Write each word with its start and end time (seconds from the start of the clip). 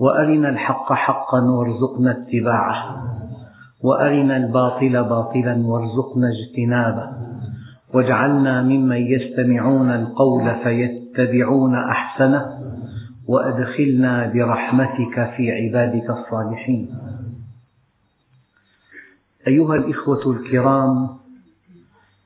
وأرنا 0.00 0.48
الحق 0.48 0.92
حقا 0.92 1.40
وارزقنا 1.40 2.10
اتباعه. 2.10 3.06
وأرنا 3.80 4.36
الباطل 4.36 5.04
باطلا 5.04 5.66
وارزقنا 5.66 6.28
اجتنابه. 6.28 7.10
واجعلنا 7.94 8.62
ممن 8.62 8.96
يستمعون 8.96 9.90
القول 9.90 10.50
فيتبعون 10.62 11.74
أحسنه. 11.74 12.60
وأدخلنا 13.28 14.32
برحمتك 14.34 15.30
في 15.36 15.50
عبادك 15.50 16.10
الصالحين. 16.10 16.94
أيها 19.46 19.76
الإخوة 19.76 20.32
الكرام 20.32 21.08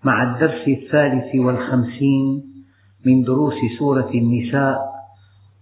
مع 0.05 0.23
الدرس 0.23 0.69
الثالث 0.69 1.35
والخمسين 1.35 2.55
من 3.07 3.25
دروس 3.25 3.55
سورة 3.79 4.11
النساء 4.15 4.79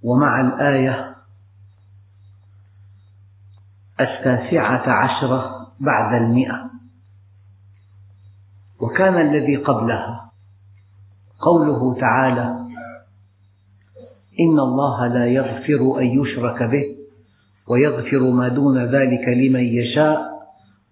ومع 0.02 0.40
الآية 0.40 1.12
التاسعة 4.02 4.90
عشرة 4.90 5.72
بعد 5.80 6.22
المئة. 6.22 6.70
وكان 8.80 9.14
الذي 9.28 9.56
قبلها. 9.56 10.32
قوله 11.40 11.94
تعالى 11.94 12.66
إن 14.40 14.58
الله 14.58 15.06
لا 15.06 15.26
يغفر 15.26 16.00
أن 16.00 16.06
يشرك 16.06 16.62
به 16.62 16.96
ويغفر 17.66 18.30
ما 18.30 18.48
دون 18.48 18.78
ذلك 18.78 19.28
لمن 19.28 19.64
يشاء 19.64 20.32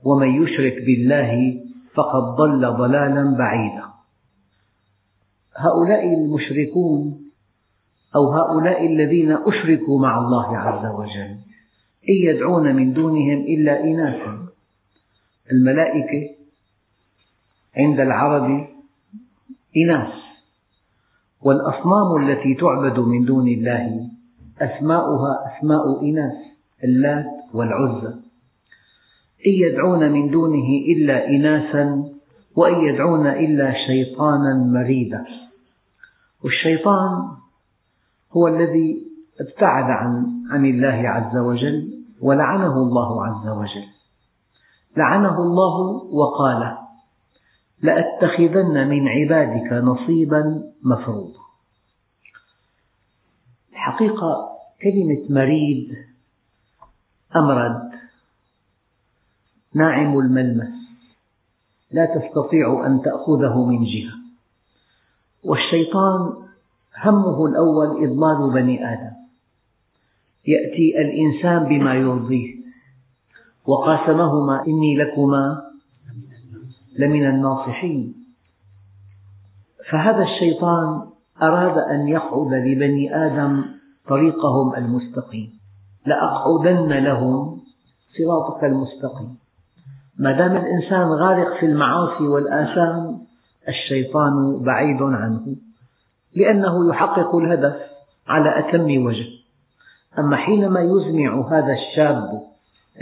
ومن 0.05 0.43
يشرك 0.43 0.75
بالله 0.87 1.61
فقد 1.95 2.23
ضل 2.23 2.77
ضلالا 2.77 3.37
بعيدا. 3.39 3.85
هؤلاء 5.57 6.15
المشركون 6.15 7.31
أو 8.17 8.33
هؤلاء 8.33 8.87
الذين 8.87 9.33
أشركوا 9.33 10.01
مع 10.03 10.19
الله 10.19 10.59
عز 10.59 10.87
وجل 10.87 11.50
إن 12.09 12.15
يدعون 12.15 12.77
من 12.77 12.93
دونهم 12.93 13.39
إلا 13.41 13.85
إناثا. 13.85 14.47
الملائكة 15.53 16.35
عند 17.77 18.01
العرب 18.01 18.69
إناث. 19.77 20.13
والأصنام 21.41 22.29
التي 22.29 22.55
تعبد 22.55 22.99
من 22.99 23.25
دون 23.25 23.49
الله 23.49 24.11
أسماؤها 24.61 25.33
أسماء 25.47 26.03
إناث 26.03 26.37
اللات 26.85 27.27
والعزى. 27.55 28.15
إن 29.47 29.53
يدعون 29.53 30.13
من 30.13 30.31
دونه 30.31 30.69
إلا 30.89 31.29
إناثا 31.29 32.09
وإن 32.57 32.81
يدعون 32.81 33.27
إلا 33.27 33.73
شيطانا 33.87 34.55
مريدا. 34.55 35.25
والشيطان 36.45 37.37
هو 38.33 38.49
الذي 38.49 39.10
ابتعد 39.41 39.91
عن 39.91 40.45
عن 40.51 40.67
الله 40.67 41.09
عز 41.09 41.37
وجل 41.37 42.05
ولعنه 42.21 42.77
الله 42.77 43.27
عز 43.27 43.49
وجل. 43.49 43.89
لعنه 44.97 45.39
الله 45.39 45.81
وقال 46.13 46.79
لأتخذن 47.83 48.89
من 48.89 49.09
عبادك 49.09 49.73
نصيبا 49.73 50.73
مفروضا. 50.83 51.41
الحقيقة 53.73 54.49
كلمة 54.83 55.27
مريد 55.31 55.97
أمرد 57.37 57.91
ناعم 59.75 60.19
الملمس 60.19 60.81
لا 61.91 62.05
تستطيع 62.07 62.87
أن 62.87 63.03
تأخذه 63.03 63.65
من 63.65 63.85
جهة 63.85 64.13
والشيطان 65.45 66.33
همه 67.05 67.47
الأول 67.47 68.05
إضلال 68.05 68.53
بني 68.53 68.93
آدم. 68.93 69.20
يأتي 70.47 71.01
الإنسان 71.01 71.69
بما 71.69 71.95
يرضيه. 71.95 72.61
وقاسمهما 73.67 74.67
إني 74.67 74.97
لكما 74.97 75.71
لمن 76.99 77.27
الناصحين. 77.27 78.15
فهذا 79.91 80.23
الشيطان 80.23 81.03
أراد 81.43 81.79
أن 81.79 82.09
يقعد 82.09 82.53
لبني 82.53 83.17
آدم 83.17 83.65
طريقهم 84.09 84.75
المستقيم. 84.75 85.59
لأقعدن 86.07 87.05
لهم 87.05 87.61
صراطك 88.19 88.65
المستقيم. 88.65 89.37
ما 90.19 90.33
دام 90.33 90.57
الإنسان 90.57 91.09
غارق 91.09 91.61
في 91.61 91.67
المعاصي 91.67 92.25
والآثام 92.25 93.27
الشيطان 93.69 94.63
بعيد 94.65 95.03
عنه 95.03 95.57
لأنه 96.35 96.89
يحقق 96.89 97.37
الهدف 97.37 97.77
على 98.29 98.59
أتم 98.59 99.05
وجه. 99.05 99.40
أما 100.19 100.37
حينما 100.37 100.81
يزمع 100.81 101.49
هذا 101.51 101.73
الشاب 101.73 102.47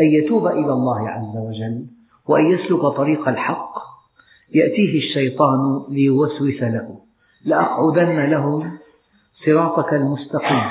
أن 0.01 0.05
يتوب 0.05 0.47
إلى 0.47 0.73
الله 0.73 1.09
عز 1.09 1.37
وجل 1.37 1.87
وأن 2.27 2.47
يسلك 2.47 2.81
طريق 2.81 3.29
الحق 3.29 3.79
يأتيه 4.55 4.99
الشيطان 4.99 5.85
ليوسوس 5.89 6.63
له. 6.63 6.99
لأقعدن 7.45 8.31
لهم 8.31 8.79
صراطك 9.47 9.95
المستقيم. 9.95 10.71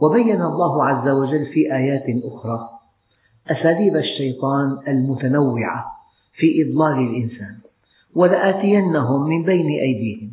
وبين 0.00 0.42
الله 0.42 0.84
عز 0.84 1.08
وجل 1.08 1.46
في 1.46 1.74
آيات 1.74 2.04
أخرى 2.24 2.68
أساليب 3.50 3.96
الشيطان 3.96 4.78
المتنوعة 4.88 5.84
في 6.32 6.62
إضلال 6.62 6.98
الإنسان. 7.08 7.58
ولآتينهم 8.14 9.28
من 9.28 9.42
بين 9.42 9.66
أيديهم. 9.66 10.32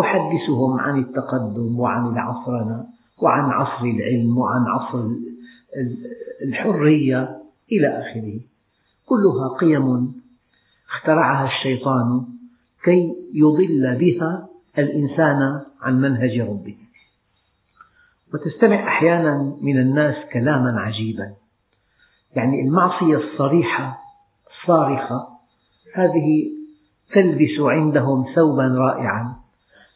أحدثهم 0.00 0.80
عن 0.80 0.98
التقدم 0.98 1.80
وعن 1.80 2.12
العصرنة 2.12 2.93
وعن 3.18 3.50
عصر 3.50 3.84
العلم 3.84 4.38
وعن 4.38 4.66
عصر 4.66 5.08
الحرية 6.42 7.42
إلى 7.72 7.86
آخره. 7.86 8.40
كلها 9.06 9.48
قيم 9.48 10.12
اخترعها 10.88 11.46
الشيطان 11.46 12.26
كي 12.84 13.28
يضل 13.34 13.96
بها 13.96 14.48
الإنسان 14.78 15.60
عن 15.80 16.00
منهج 16.00 16.40
ربه. 16.40 16.76
وتستمع 18.34 18.88
أحيانا 18.88 19.56
من 19.60 19.78
الناس 19.78 20.16
كلاما 20.32 20.80
عجيبا. 20.80 21.34
يعني 22.36 22.60
المعصية 22.60 23.16
الصريحة 23.16 23.98
الصارخة 24.50 25.28
هذه 25.94 26.50
تلبس 27.12 27.60
عندهم 27.60 28.34
ثوبا 28.34 28.68
رائعا 28.68 29.36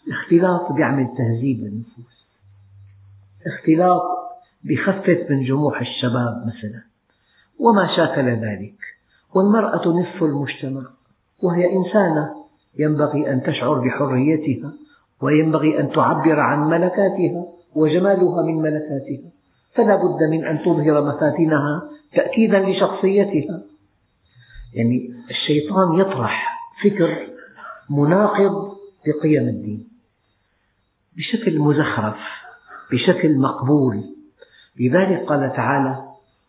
الاختلاط 0.06 0.78
يعمل 0.78 1.08
تهذيب 1.18 1.60
للنفوس. 1.60 2.17
اختلاط 3.48 4.02
بخفف 4.64 5.26
من 5.30 5.44
جموح 5.44 5.80
الشباب 5.80 6.46
مثلا. 6.46 6.82
وما 7.58 7.96
شاكل 7.96 8.28
ذلك. 8.28 8.74
والمرأة 9.34 9.88
نصف 9.88 10.22
المجتمع 10.22 10.82
وهي 11.42 11.72
إنسانة 11.72 12.34
ينبغي 12.78 13.32
أن 13.32 13.42
تشعر 13.42 13.80
بحريتها 13.80 14.72
وينبغي 15.20 15.80
أن 15.80 15.92
تعبر 15.92 16.40
عن 16.40 16.68
ملكاتها 16.68 17.46
وجمالها 17.74 18.42
من 18.42 18.56
ملكاتها. 18.56 19.30
فلا 19.74 19.96
بد 19.96 20.22
من 20.30 20.44
أن 20.44 20.62
تظهر 20.62 21.04
مفاتنها 21.04 21.90
تأكيدا 22.14 22.70
لشخصيتها. 22.70 23.62
يعني 24.74 25.14
الشيطان 25.30 25.98
يطرح 25.98 26.58
فكر 26.82 27.28
مناقض 27.90 28.76
لقيم 29.06 29.48
الدين. 29.48 29.88
بشكل 31.16 31.58
مزخرف 31.58 32.37
بشكل 32.92 33.38
مقبول. 33.38 34.04
لذلك 34.80 35.24
قال 35.26 35.52
تعالى 35.52 36.04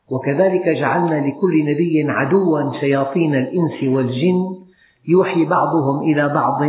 وكذلك 0.10 0.70
جعلنا 0.70 1.28
لكل 1.28 1.66
نبي 1.66 2.06
عدوا 2.10 2.80
شياطين 2.80 3.36
الإنس 3.36 3.84
والجن 3.84 4.60
يوحي 5.08 5.46
بعضهم 5.46 6.02
إلى 6.02 6.30
بعض 6.30 6.62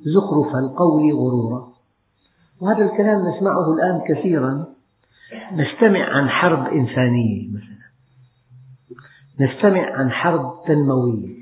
زخرف 0.00 0.56
القول 0.56 1.12
غرورا. 1.12 1.72
وهذا 2.60 2.84
الكلام 2.84 3.28
نسمعه 3.28 3.72
الآن 3.72 4.00
كثيرا. 4.08 4.66
نستمع 5.52 6.00
عن 6.00 6.28
حرب 6.28 6.66
إنسانية 6.66 7.48
مثلا. 7.48 7.76
نستمع 9.40 9.90
عن 9.90 10.10
حرب 10.10 10.62
تنموية 10.66 11.36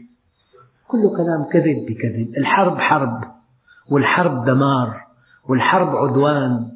كل 0.88 1.16
كلام 1.16 1.44
كذب 1.52 1.86
بكذب. 1.86 2.34
الحرب 2.36 2.78
حرب 2.78 3.24
والحرب 3.90 4.44
دمار 4.44 5.06
والحرب 5.48 5.96
عدوان. 5.96 6.74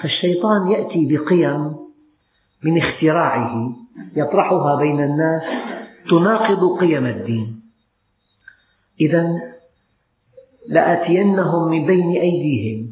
فالشيطان 0.00 0.70
يأتي 0.70 1.06
بقيم 1.06 1.76
من 2.62 2.78
اختراعه 2.78 3.76
يطرحها 4.16 4.76
بين 4.76 5.00
الناس 5.00 5.42
تناقض 6.10 6.78
قيم 6.80 7.06
الدين. 7.06 7.60
إذا 9.00 9.28
لآتينهم 10.68 11.70
من 11.70 11.86
بين 11.86 12.10
أيديهم 12.10 12.90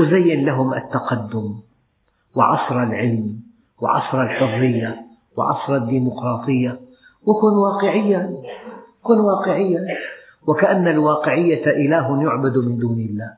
أزين 0.00 0.44
لهم 0.44 0.74
التقدم 0.74 1.60
وعصر 2.34 2.82
العلم 2.82 3.40
وعصر 3.80 4.22
الحرية 4.22 5.06
وعصر 5.36 5.76
الديمقراطية. 5.76 6.80
وكن 7.22 7.52
واقعيا 7.56 8.42
كن 9.02 9.18
واقعيا. 9.18 9.86
وكأن 10.46 10.88
الواقعية 10.88 11.66
إله 11.66 12.22
يعبد 12.22 12.58
من 12.58 12.78
دون 12.78 13.00
الله. 13.00 13.34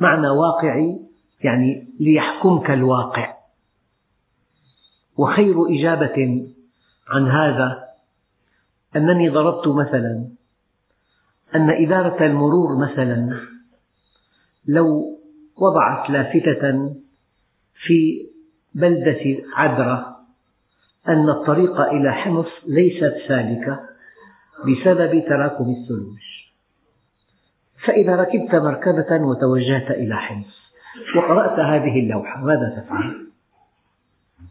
معنى 0.00 0.28
واقعي 0.28 1.13
يعني 1.44 1.88
ليحكمك 2.00 2.70
الواقع. 2.70 3.34
وخير 5.16 5.54
إجابة 5.68 6.48
عن 7.08 7.28
هذا 7.28 7.84
أنني 8.96 9.28
ضربت 9.28 9.68
مثلا 9.68 10.28
أن 11.54 11.70
إدارة 11.70 12.26
المرور 12.26 12.76
مثلا 12.76 13.40
لو 14.66 15.18
وضعت 15.56 16.10
لافتة 16.10 16.94
في 17.74 18.26
بلدة 18.74 19.44
عدرة 19.54 20.20
أن 21.08 21.28
الطريق 21.28 21.80
إلى 21.80 22.12
حمص 22.12 22.46
ليست 22.66 23.14
سالكة 23.28 23.80
بسبب 24.60 25.24
تراكم 25.28 25.70
الثلوج 25.70 26.22
فإذا 27.78 28.16
ركبت 28.16 28.54
مركبة 28.54 29.24
وتوجهت 29.24 29.90
إلى 29.90 30.16
حمص 30.16 30.63
وقرأت 31.16 31.60
هذه 31.60 32.00
اللوحة 32.00 32.40
ماذا 32.40 32.68
تفعل؟ 32.68 33.26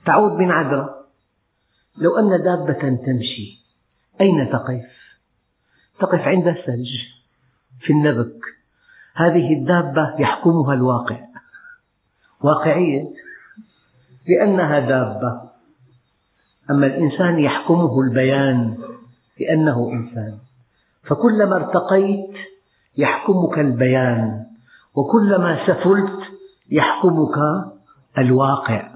تعود 0.05 0.31
من 0.31 0.51
عدرة 0.51 1.05
لو 1.97 2.17
أن 2.19 2.43
دابة 2.43 2.95
تمشي 3.05 3.59
أين 4.21 4.49
تقف؟ 4.49 4.85
تقف 5.99 6.27
عند 6.27 6.47
الثلج 6.47 6.97
في 7.79 7.93
النبك. 7.93 8.45
هذه 9.13 9.53
الدابة 9.53 10.15
يحكمها 10.19 10.73
الواقع. 10.73 11.19
واقعية. 12.41 13.13
لأنها 14.27 14.79
دابة. 14.79 15.41
أما 16.71 16.85
الإنسان 16.85 17.39
يحكمه 17.39 18.01
البيان 18.01 18.77
لأنه 19.39 19.89
إنسان. 19.93 20.37
فكلما 21.03 21.55
ارتقيت 21.55 22.37
يحكمك 22.97 23.59
البيان 23.59 24.45
وكلما 24.95 25.67
سفلت 25.67 26.32
يحكمك 26.71 27.37
الواقع. 28.17 28.93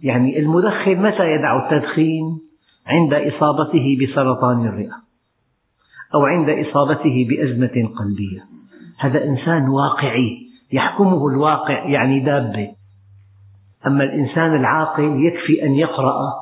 يعني 0.00 0.38
المدخن 0.38 1.02
متى 1.02 1.32
يدع 1.32 1.56
التدخين؟ 1.64 2.40
عند 2.86 3.14
إصابته 3.14 3.98
بسرطان 4.02 4.66
الرئة 4.66 5.02
أو 6.14 6.24
عند 6.24 6.50
إصابته 6.50 7.26
بأزمة 7.28 7.88
قلبية. 7.98 8.48
هذا 8.98 9.24
إنسان 9.24 9.68
واقعي 9.68 10.48
يحكمه 10.72 11.28
الواقع 11.28 11.84
يعني 11.84 12.20
دابة. 12.20 12.74
أما 13.86 14.04
الإنسان 14.04 14.54
العاقل 14.54 15.24
يكفي 15.24 15.64
أن 15.66 15.74
يقرأ 15.74 16.34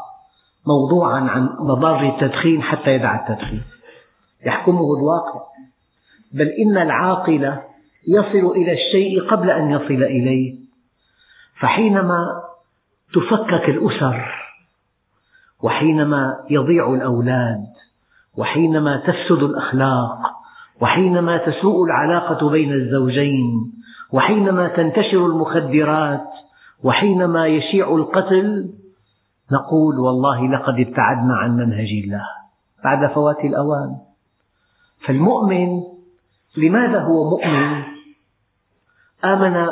موضوعا 0.66 1.20
عن 1.20 1.48
مضار 1.60 2.08
التدخين 2.08 2.62
حتى 2.62 2.94
يدع 2.94 3.28
التدخين. 3.28 3.62
يحكمه 4.46 4.96
الواقع. 4.96 5.40
بل 6.32 6.48
إن 6.48 6.76
العاقل 6.76 7.56
يصل 8.06 8.50
إلى 8.56 8.72
الشيء 8.72 9.22
قبل 9.22 9.50
أن 9.50 9.70
يصل 9.70 10.02
إليه. 10.02 10.58
فحينما 11.60 12.42
تفكك 13.14 13.68
الأسر 13.68 14.46
وحينما 15.62 16.44
يضيع 16.50 16.94
الأولاد 16.94 17.66
وحينما 18.36 18.96
تفسد 18.96 19.42
الأخلاق 19.42 20.18
وحينما 20.80 21.36
تسوء 21.36 21.84
العلاقة 21.84 22.50
بين 22.50 22.72
الزوجين 22.72 23.72
وحينما 24.12 24.68
تنتشر 24.68 25.26
المخدرات 25.26 26.24
وحينما 26.82 27.46
يشيع 27.46 27.88
القتل 27.88 28.74
نقول 29.52 29.98
والله 29.98 30.48
لقد 30.48 30.80
ابتعدنا 30.80 31.34
عن 31.34 31.56
منهج 31.56 31.88
الله 32.04 32.26
بعد 32.84 33.12
فوات 33.12 33.44
الأوان. 33.44 33.96
فالمؤمن 34.98 35.82
لماذا 36.56 37.00
هو 37.00 37.30
مؤمن؟ 37.30 37.95
آمن 39.32 39.66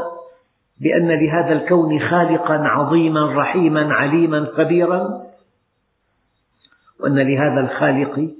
بأن 0.80 1.08
لهذا 1.08 1.52
الكون 1.52 2.00
خالقا 2.00 2.54
عظيما 2.54 3.34
رحيما 3.34 3.94
عليما 3.94 4.46
خبيرا 4.56 5.24
وأن 7.00 7.18
لهذا 7.18 7.60
الخالق 7.60 8.30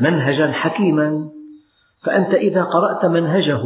منهجا 0.00 0.52
حكيما. 0.52 1.28
فأنت 2.02 2.34
إذا 2.34 2.62
قرأت 2.62 3.06
منهجه 3.06 3.62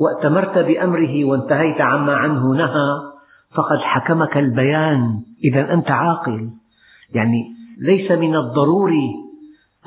وأتمرت 0.00 0.58
بأمره 0.58 1.24
وانتهيت 1.24 1.80
عما 1.80 2.12
عنه 2.12 2.54
نهى 2.54 2.88
فقد 3.50 3.78
حكمك 3.78 4.36
البيان. 4.36 5.22
إذا 5.44 5.72
أنت 5.72 5.90
عاقل. 5.90 6.50
يعني 7.14 7.54
ليس 7.78 8.10
من 8.10 8.36
الضروري 8.36 9.10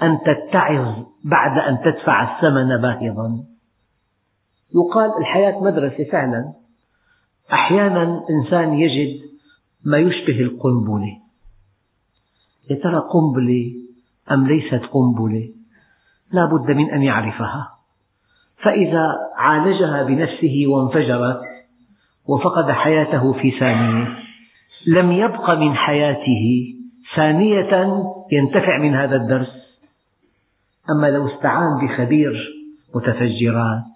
أن 0.04 0.19
تتعظ 0.25 0.96
بعد 1.24 1.57
أن 1.57 1.80
تدفع 1.80 2.36
الثمن 2.36 2.78
باهظا. 2.78 3.53
يقال 4.75 5.12
الحياة 5.20 5.64
مدرسة 5.64 6.04
فعلا. 6.12 6.54
أحيانا 7.54 8.25
إنسان 8.30 8.74
يجد 8.74 9.22
ما 9.84 9.98
يشبه 9.98 10.40
القنبلة. 10.40 11.20
يا 12.70 12.75
ترى 12.75 13.00
قنبلة 13.00 13.74
أم 14.31 14.48
ليست 14.48 14.81
قنبلة؟ 14.92 15.50
لا 16.31 16.46
بد 16.46 16.72
من 16.72 16.90
أن 16.90 17.04
يعرفها. 17.04 17.78
فإذا 18.58 19.14
عالجها 19.36 20.04
بنفسه 20.04 20.64
وانفجرت 20.68 21.42
وفقد 22.25 22.72
حياته 22.72 23.34
في 23.34 23.52
ثانية 23.52 24.20
لم 24.88 25.12
يبق 25.12 25.52
من 25.52 25.74
حياته 25.74 26.75
ثانية 27.16 28.04
ينتفع 28.31 28.78
من 28.78 28.96
هذا 28.96 29.16
الدرس. 29.16 29.48
أما 30.90 31.10
لو 31.10 31.28
استعان 31.28 31.88
بخبير 31.88 32.54
متفجرات 32.96 33.93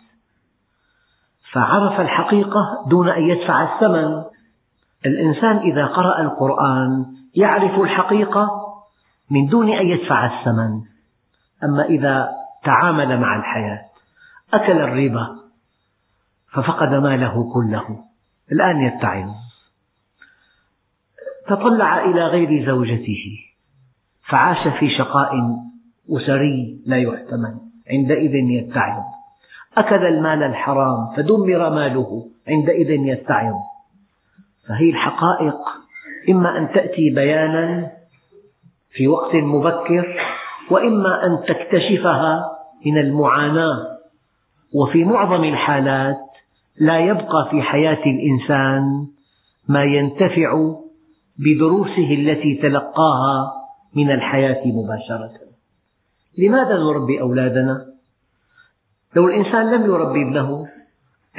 فعرف 1.52 2.02
الحقيقة 2.02 2.86
دون 2.88 3.10
أن 3.10 3.24
يدفع 3.24 3.64
الثمن. 3.64 4.24
الإنسان 5.06 5.58
إذا 5.58 5.86
قرأ 5.86 6.22
القرآن 6.22 7.06
يعرف 7.36 7.80
الحقيقة 7.80 8.50
من 9.30 9.48
دون 9.48 9.70
أن 9.70 9.86
يدفع 9.86 10.26
الثمن. 10.26 10.82
أما 11.64 11.84
إذا 11.84 12.30
تعامل 12.64 13.20
مع 13.20 13.36
الحياة 13.36 13.86
أكل 14.54 14.72
الربا 14.72 15.38
ففقد 16.48 16.94
ماله 16.94 17.54
كله. 17.54 18.06
الآن 18.52 18.82
يتعظ. 18.82 19.30
تطلع 21.48 22.06
إلى 22.06 22.28
غير 22.28 22.66
زوجته 22.66 23.40
فعاش 24.22 24.68
في 24.68 24.90
شقاء 24.90 25.32
أسري 26.10 26.82
لا 26.86 26.98
يحتمل. 26.98 27.58
عندئذ 27.92 28.36
يتعظ. 28.36 29.17
أكل 29.80 30.06
المال 30.06 30.44
الحرام 30.44 31.14
فدمر 31.16 31.70
ماله 31.70 32.28
عندئذ 32.48 32.92
يتعظ. 32.92 33.54
فهي 34.68 34.90
الحقائق 34.90 35.58
إما 36.30 36.58
أن 36.58 36.70
تأتي 36.70 37.10
بيانا 37.10 37.92
في 38.92 39.08
وقت 39.08 39.36
مبكر 39.36 40.20
وإما 40.72 41.26
أن 41.26 41.46
تكتشفها 41.48 42.46
من 42.86 42.98
المعاناة. 42.98 43.98
وفي 44.74 45.06
معظم 45.06 45.44
الحالات 45.44 46.18
لا 46.78 47.00
يبقى 47.00 47.48
في 47.52 47.62
حياة 47.62 48.02
الإنسان 48.06 49.08
ما 49.68 49.84
ينتفع 49.84 50.76
بدروسه 51.38 52.14
التي 52.14 52.56
تلقاها 52.56 53.54
من 53.96 54.12
الحياة 54.12 54.62
مباشرة. 54.66 55.34
لماذا 56.38 56.78
نربي 56.78 57.22
أولادنا؟ 57.22 57.87
لو 59.16 59.28
الإنسان 59.28 59.74
لم 59.74 59.86
يربي 59.86 60.22
ابنه 60.22 60.68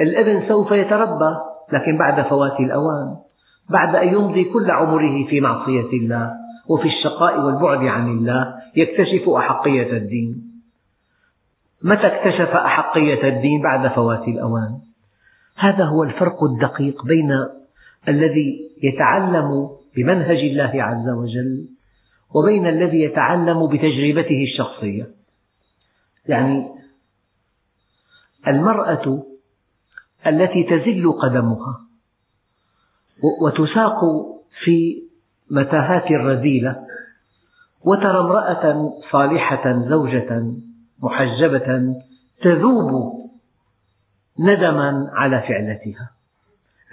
الإبن 0.01 0.47
سوف 0.47 0.71
يتربى 0.71 1.35
لكن 1.73 1.97
بعد 1.97 2.21
فوات 2.21 2.59
الأوان 2.59 3.17
بعد 3.69 3.95
أن 3.95 4.07
يمضي 4.07 4.43
كل 4.43 4.71
عمره 4.71 5.27
في 5.27 5.41
معصية 5.41 5.89
الله 5.93 6.31
وفي 6.67 6.87
الشقاء 6.87 7.41
والبعد 7.41 7.85
عن 7.85 8.07
الله 8.07 8.55
يكتشف 8.75 9.29
أحقية 9.29 9.97
الدين. 9.97 10.61
متى 11.81 12.07
اكتشف 12.07 12.55
أحقية 12.55 13.29
الدين 13.29 13.61
بعد 13.61 13.87
فوات 13.87 14.27
الأوان؟ 14.27 14.79
هذا 15.55 15.83
هو 15.83 16.03
الفرق 16.03 16.43
الدقيق 16.43 17.05
بين 17.05 17.45
الذي 18.07 18.71
يتعلم 18.83 19.69
بمنهج 19.95 20.37
الله 20.37 20.71
عز 20.83 21.09
وجل 21.09 21.67
وبين 22.33 22.67
الذي 22.67 23.01
يتعلم 23.01 23.67
بتجربته 23.67 24.43
الشخصية. 24.43 25.11
يعني 26.27 26.67
المرأة 28.47 29.23
التي 30.27 30.63
تزل 30.63 31.11
قدمها 31.11 31.81
وتساق 33.41 33.99
في 34.51 35.03
متاهات 35.49 36.11
رذيلة 36.11 36.85
وترى 37.81 38.19
امرأة 38.19 38.93
صالحة 39.11 39.89
زوجة 39.89 40.53
محجبة 40.99 41.95
تذوب 42.41 43.19
ندما 44.39 45.09
على 45.13 45.41
فعلتها. 45.41 46.11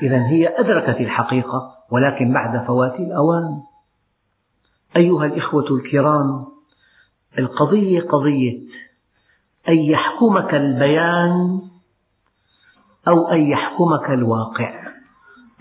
إذا 0.02 0.26
هي 0.26 0.60
أدركت 0.60 1.00
الحقيقة 1.00 1.76
ولكن 1.90 2.32
بعد 2.32 2.66
فوات 2.66 3.00
الأوان. 3.00 3.62
أيها 4.96 5.26
الإخوة 5.26 5.66
الكرام 5.70 6.46
القضية 7.38 8.00
قضية. 8.00 8.60
أن 9.68 9.78
يحكمك 9.78 10.54
البيان 10.54 11.60
أو 13.08 13.28
أن 13.28 13.40
يحكمك 13.40 14.10
الواقع. 14.10 14.86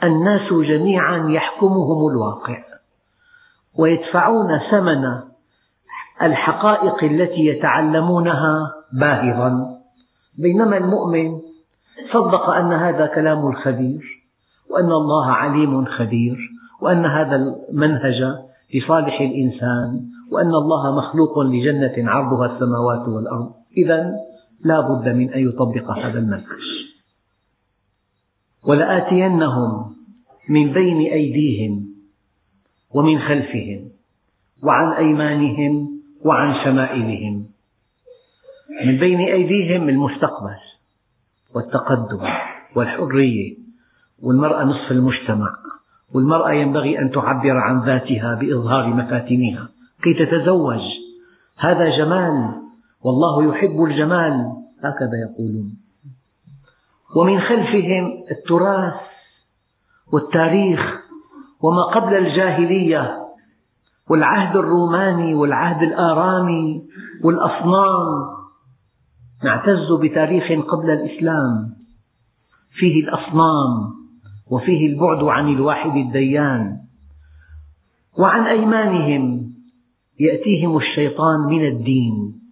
الناس 0.04 0.54
جميعا 0.54 1.30
يحكمهم 1.30 2.08
الواقع 2.12 2.64
ويدفعون 3.76 4.60
ثمن 4.72 5.20
الحقائق 6.22 7.04
التي 7.04 7.46
يتعلمونها 7.46 8.74
باهظا. 8.94 9.82
بينما 10.38 10.78
المؤمن 10.78 11.40
صدق 12.14 12.50
أن 12.50 12.74
هذا 12.74 13.06
كلام 13.06 13.48
الخبير 13.48 14.26
وأن 14.70 14.92
الله 14.92 15.32
عليم 15.32 15.86
خبير 15.86 16.38
وأن 16.82 17.06
هذا 17.06 17.36
المنهج 17.36 18.36
لصالح 18.74 19.22
الإنسان 19.22 20.10
وأن 20.32 20.50
الله 20.50 20.96
مخلوق 20.98 21.40
لجنة 21.40 22.12
عرضها 22.12 22.56
السماوات 22.56 23.08
والأرض. 23.08 23.64
إذا 23.77 24.13
لا 24.62 24.82
بد 24.82 25.10
من 25.10 25.34
أن 25.34 25.48
يطبق 25.48 25.91
هذا 25.91 26.20
المنهج. 26.20 26.63
ولآتينهم 28.63 29.96
من 30.50 30.72
بين 30.72 31.12
أيديهم 31.12 31.96
ومن 32.89 33.20
خلفهم 33.20 33.89
وعن 34.63 34.91
أيمانهم 34.91 36.01
وعن 36.25 36.63
شمائلهم. 36.63 37.46
من 38.86 38.98
بين 38.98 39.20
أيديهم 39.20 39.89
المستقبل 39.89 40.58
والتقدم 41.53 42.22
والحرية 42.75 43.58
والمرأة 44.20 44.63
نصف 44.63 44.91
المجتمع 44.91 45.55
والمرأة 46.13 46.51
ينبغي 46.51 47.00
أن 47.00 47.12
تعبر 47.12 47.58
عن 47.58 47.82
ذاتها 47.82 48.36
بإظهار 48.36 48.88
مفاتنها. 48.88 49.70
كي 50.03 50.13
تتزوج. 50.13 50.82
هذا 51.58 51.98
جمال 51.98 52.64
والله 53.06 53.50
يحب 53.50 53.84
الجمال 53.84 54.34
هكذا 54.84 55.18
يقولون. 55.30 55.78
ومن 57.16 57.40
خلفهم 57.40 58.26
التراث 58.32 58.94
والتاريخ 60.14 61.02
وما 61.62 61.82
قبل 61.82 62.14
الجاهلية 62.14 63.18
والعهد 64.10 64.58
الروماني 64.58 65.34
والعهد 65.34 65.84
الآرامي 65.84 66.88
والأصنام 67.24 68.06
نعتز 69.44 69.92
بتاريخ 70.02 70.52
قبل 70.52 70.90
الإسلام. 70.90 71.76
فيه 72.72 73.04
الأصنام 73.04 73.94
وفيه 74.48 74.88
البعد 74.88 75.24
عن 75.24 75.54
الواحد 75.54 75.96
الديان. 75.96 76.82
وعن 78.18 78.42
أيمانهم 78.42 79.54
يأتيهم 80.20 80.78
الشيطان 80.78 81.40
من 81.40 81.66
الدين. 81.66 82.45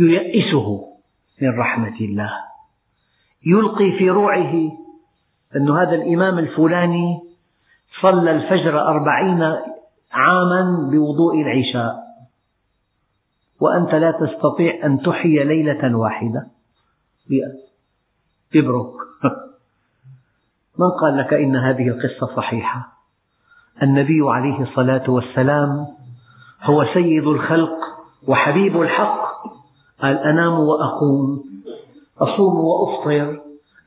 ييئسه 0.00 0.88
من 1.42 1.58
رحمة 1.58 1.96
الله. 2.00 2.32
يلقي 3.46 3.92
في 3.92 4.10
روعه 4.10 4.54
أن 5.56 5.70
هذا 5.70 5.94
الإمام 5.94 6.38
الفلاني 6.38 7.20
صلى 8.00 8.30
الفجر 8.30 8.80
أربعين 8.80 9.56
عاما 10.12 10.90
بوضوء 10.90 11.42
العشاء. 11.42 12.10
وأنت 13.60 13.94
لا 13.94 14.10
تستطيع 14.10 14.86
أن 14.86 15.02
تحيي 15.02 15.44
ليلة 15.44 15.96
واحدة. 15.96 16.48
يبرك. 18.54 18.94
من 20.78 20.90
قال 21.00 21.16
لك 21.16 21.34
إن 21.34 21.56
هذه 21.56 21.88
القصة 21.88 22.36
صحيحة؟ 22.36 22.92
النبي 23.82 24.20
عليه 24.22 24.62
الصلاة 24.62 25.10
والسلام 25.10 25.86
هو 26.62 26.84
سيد 26.94 27.26
الخلق 27.26 27.78
وحبيب 28.26 28.82
الحق. 28.82 29.49
قال 30.02 30.18
أنام 30.18 30.52
وأقوم 30.52 31.44
أصوم 32.20 32.54
وأفطر 32.54 33.40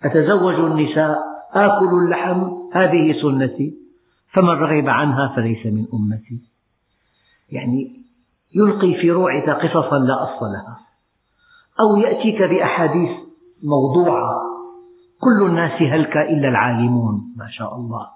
أتزوج 0.03 0.53
النساء 0.53 1.17
آكل 1.53 1.89
اللحم 2.03 2.49
هذه 2.73 3.21
سنتي 3.21 3.77
فمن 4.27 4.49
رغب 4.49 4.89
عنها 4.89 5.35
فليس 5.35 5.65
من 5.65 5.85
أمتي. 5.93 6.39
يعني 7.49 8.01
يلقي 8.55 8.93
في 8.93 9.11
روعك 9.11 9.49
قصصا 9.49 9.99
لا 9.99 10.23
أصل 10.23 10.45
لها. 10.45 10.79
أو 11.79 11.97
يأتيك 11.97 12.43
بأحاديث 12.43 13.11
موضوعة 13.63 14.31
كل 15.19 15.45
الناس 15.45 15.81
هلك 15.81 16.17
إلا 16.17 16.49
العالمون 16.49 17.33
ما 17.37 17.47
شاء 17.49 17.75
الله. 17.75 18.07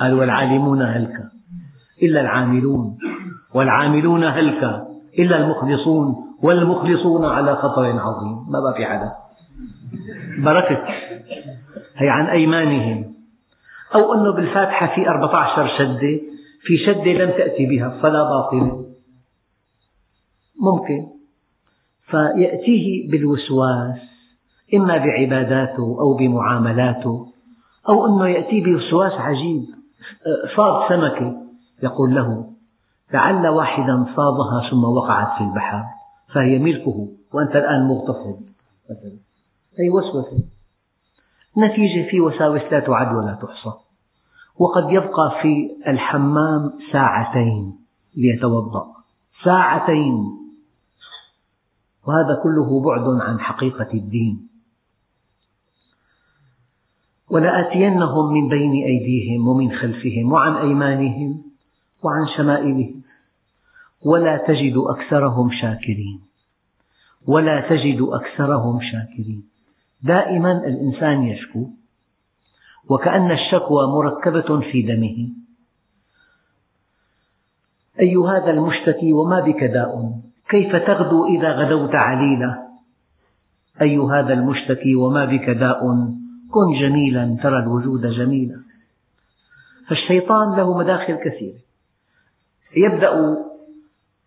قال 0.00 0.14
والعالمون 0.14 0.82
هلك 0.82 1.30
إلا 2.02 2.20
العاملون 2.20 2.98
والعاملون 3.54 4.24
هلك 4.24 4.88
إلا 5.18 5.44
المخلصون 5.44 6.27
والمخلصون 6.42 7.24
على 7.24 7.56
خطر 7.56 7.98
عظيم. 8.00 8.44
ما 8.48 8.60
بقي 8.60 8.84
حدا 8.84 9.12
بركت 10.38 10.82
هي 11.94 12.10
عن 12.10 12.26
أيمانهم. 12.26 13.14
أو 13.94 14.14
أنه 14.14 14.32
بالفاتحة 14.32 14.94
في 14.94 15.08
14 15.08 15.68
شدة 15.78 16.20
في 16.62 16.78
شدة 16.78 17.12
لم 17.12 17.30
تأتي 17.30 17.66
بها 17.66 17.96
الصلاة 17.96 18.28
باطلة 18.28 18.86
ممكن. 20.60 21.06
فيأتيه 22.06 23.10
بالوسواس 23.10 23.98
إما 24.74 24.96
بعباداته 24.96 25.96
أو 26.00 26.14
بمعاملاته 26.14 27.32
أو 27.88 28.06
أنه 28.06 28.28
يأتي 28.28 28.60
بوسواس 28.60 29.12
عجيب. 29.12 29.66
صاد 30.56 30.88
سمكة. 30.88 31.42
يقول 31.82 32.14
له 32.14 32.50
لعل 33.12 33.46
واحدا 33.46 34.06
صادها 34.16 34.70
ثم 34.70 34.84
وقعت 34.84 35.38
في 35.38 35.44
البحر. 35.44 35.97
فهي 36.28 36.58
ملكه 36.58 37.08
وأنت 37.32 37.56
الآن 37.56 37.88
مغتصب 37.88 38.40
هي 39.78 39.90
وسوسة. 39.90 40.44
نتيجة 41.58 42.10
في 42.10 42.20
وساوس 42.20 42.62
لا 42.72 42.80
تعد 42.80 43.16
ولا 43.16 43.34
تحصى. 43.42 43.72
وقد 44.56 44.92
يبقى 44.92 45.38
في 45.42 45.70
الحمام 45.86 46.78
ساعتين 46.92 47.78
ليتوضأ. 48.16 48.94
ساعتين. 49.44 50.38
وهذا 52.06 52.40
كله 52.42 52.84
بعد 52.84 53.20
عن 53.20 53.40
حقيقة 53.40 53.88
الدين. 53.94 54.48
ولآتينهم 57.30 58.32
من 58.32 58.48
بين 58.48 58.72
أيديهم 58.72 59.48
ومن 59.48 59.72
خلفهم 59.72 60.32
وعن 60.32 60.52
أيمانهم 60.52 61.42
وعن 62.02 62.26
شمائلهم. 62.36 63.02
ولا 64.02 64.36
تجد 64.36 64.76
أكثرهم 64.76 65.50
شاكرين. 65.50 66.20
ولا 67.26 67.68
تجد 67.68 68.00
أكثرهم 68.00 68.80
شاكرين. 68.80 69.48
دائما 70.02 70.52
الإنسان 70.52 71.22
يشكو 71.22 71.70
وكأن 72.88 73.30
الشكوى 73.30 73.86
مركبة 73.86 74.60
في 74.60 74.82
دمه. 74.82 75.28
أي 78.00 78.16
هذا 78.16 78.50
المشتكي 78.50 79.12
وما 79.12 79.40
بك 79.40 79.64
داء؟ 79.64 80.20
كيف 80.48 80.76
تغدو 80.76 81.26
إذا 81.26 81.52
غدوت 81.52 81.94
عليلا 81.94 82.68
أي 83.80 83.98
هذا 83.98 84.32
المشتكي 84.32 84.96
وما 84.96 85.24
بك 85.24 85.50
داء؟ 85.50 85.80
كن 86.50 86.72
جميلا 86.80 87.38
ترى 87.42 87.58
الوجود 87.58 88.06
جميلا. 88.06 88.62
فالشيطان 89.88 90.56
له 90.56 90.78
مداخل 90.78 91.14
كثيرة. 91.14 91.58
يبدأ 92.76 93.10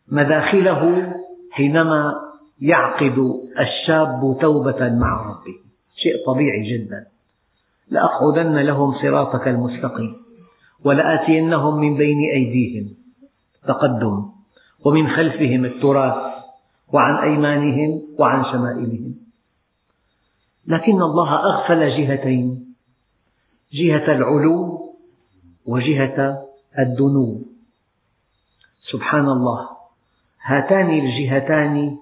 مداخله 0.08 1.14
حينما 1.52 2.32
يعقد 2.62 3.42
الشاب 3.60 4.38
توبة 4.42 4.90
مع 4.90 5.30
ربه. 5.30 5.56
شيء 5.96 6.26
طبيعي 6.28 6.64
جدا. 6.64 7.08
لأقعدن 7.90 8.58
لهم 8.58 9.02
صراطك 9.02 9.48
المستقيم. 9.48 10.24
ولآتينهم 10.84 11.80
من 11.80 11.98
بين 11.98 12.20
أيديهم 12.20 12.94
تقدم. 13.68 14.30
ومن 14.86 15.08
خلفهم 15.08 15.66
التراث. 15.66 16.32
وعن 16.94 17.16
أيمانهم 17.16 18.02
وعن 18.20 18.44
شمائلهم. 18.44 19.16
لكن 20.68 21.02
الله 21.02 21.36
أغفل 21.36 21.90
جهتين. 21.90 22.74
جهة 23.74 24.12
العلو 24.12 24.94
وجهة 25.66 26.48
الدنو. 26.80 27.42
سبحان 28.92 29.30
الله. 29.30 29.81
هاتان 30.44 30.90
الجهتان 30.90 31.98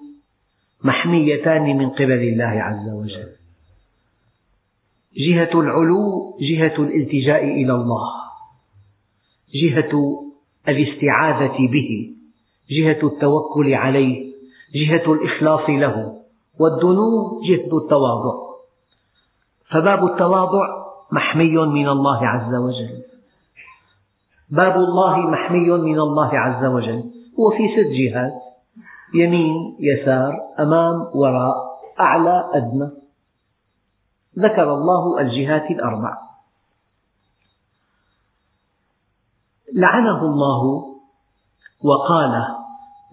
محميتان 0.84 1.78
من 1.78 1.88
قبل 1.90 2.12
الله 2.12 2.62
عز 2.62 2.88
وجل. 2.88 3.32
جهة 5.16 5.60
العلو 5.60 6.38
جهة 6.40 6.74
الالتجاء 6.78 7.44
إلى 7.44 7.72
الله. 7.72 8.08
جهة 9.54 10.22
الاستعاذة 10.68 11.68
به. 11.68 12.14
جهة 12.70 12.98
التوكل 13.02 13.74
عليه. 13.74 14.32
جهة 14.74 15.12
الإخلاص 15.12 15.70
له. 15.70 16.20
والدنو 16.58 17.40
جهة 17.42 17.78
التواضع. 17.78 18.50
فباب 19.70 20.06
التواضع 20.06 20.84
محمي 21.12 21.56
من 21.56 21.88
الله 21.88 22.26
عز 22.26 22.54
وجل. 22.54 23.02
باب 24.50 24.76
الله 24.76 25.30
محمي 25.30 25.70
من 25.70 26.00
الله 26.00 26.38
عز 26.38 26.64
وجل. 26.64 27.19
هو 27.40 27.50
في 27.50 27.68
ست 27.68 27.90
جهات 27.90 28.32
يمين 29.14 29.76
يسار 29.80 30.32
أمام 30.60 31.10
وراء 31.14 31.54
أعلى 32.00 32.50
أدنى. 32.52 32.90
ذكر 34.38 34.74
الله 34.74 35.20
الجهات 35.20 35.70
الأربع. 35.70 36.18
لعنه 39.74 40.22
الله 40.22 40.86
وقال 41.80 42.44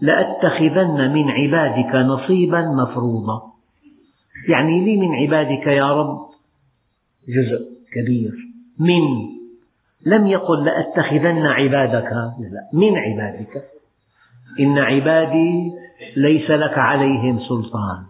لأتخذن 0.02 1.14
من 1.14 1.30
عبادك 1.30 1.96
نصيبا 1.96 2.62
مفروضا. 2.62 3.52
يعني 4.50 4.86
لي 4.86 4.98
من 4.98 5.16
عبادك 5.16 5.68
يا 5.68 5.94
رب 5.94 6.30
جزء 7.28 7.70
كبير. 7.94 8.34
من؟ 8.80 9.02
لم 10.06 10.28
يقل 10.28 10.66
لأتخذن 10.66 11.46
عبادك. 11.46 12.12
لا 12.12 12.70
من 12.74 12.98
عبادك. 12.98 13.77
إن 14.60 14.78
عبادي 14.78 15.72
ليس 16.16 16.52
لك 16.52 16.78
عليهم 16.78 17.40
سلطان. 17.40 18.06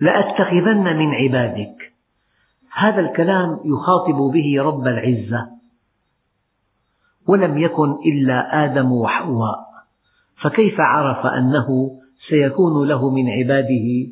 لأتخذن 0.00 0.96
من 0.96 1.14
عبادك. 1.14 1.92
هذا 2.72 3.00
الكلام 3.00 3.60
يخاطب 3.64 4.32
به 4.32 4.62
رب 4.62 4.86
العزة. 4.86 5.50
ولم 7.26 7.58
يكن 7.58 7.92
إلا 8.06 8.64
آدم 8.64 8.92
وحواء. 8.92 9.68
فكيف 10.36 10.74
عرف 10.80 11.26
أنه 11.26 11.98
سيكون 12.28 12.88
له 12.88 13.10
من 13.10 13.28
عباده 13.30 14.08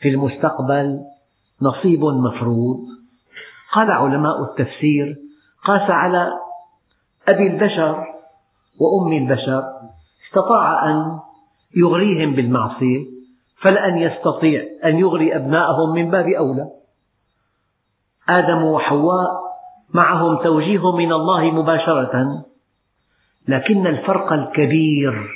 في 0.00 0.08
المستقبل 0.08 1.00
نصيب 1.62 2.04
مفروض؟ 2.04 2.78
قال 3.72 3.90
علماء 3.90 4.42
التفسير 4.42 5.16
قاس 5.64 5.90
على 5.90 6.32
أبي 7.28 7.46
البشر 7.46 8.04
وأم 8.78 9.12
البشر. 9.12 9.62
استطاع 10.26 10.90
أن 10.90 11.18
يغريهم 11.76 12.34
بالمعصية 12.34 13.06
فلأن 13.56 13.98
يستطيع 13.98 14.64
أن 14.84 14.98
يغري 14.98 15.36
أبناءهم 15.36 15.94
من 15.94 16.10
باب 16.10 16.28
أولى. 16.28 16.70
آدم 18.28 18.62
وحواء 18.62 19.46
معهم 19.94 20.42
توجيه 20.42 20.96
من 20.96 21.12
الله 21.12 21.50
مباشرة 21.50 22.44
لكن 23.48 23.86
الفرق 23.86 24.32
الكبير 24.32 25.28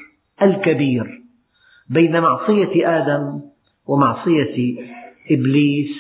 الكبير 0.42 1.22
بين 1.88 2.20
معصية 2.20 2.98
آدم 2.98 3.40
ومعصية 3.86 4.76
إبليس 5.30 5.90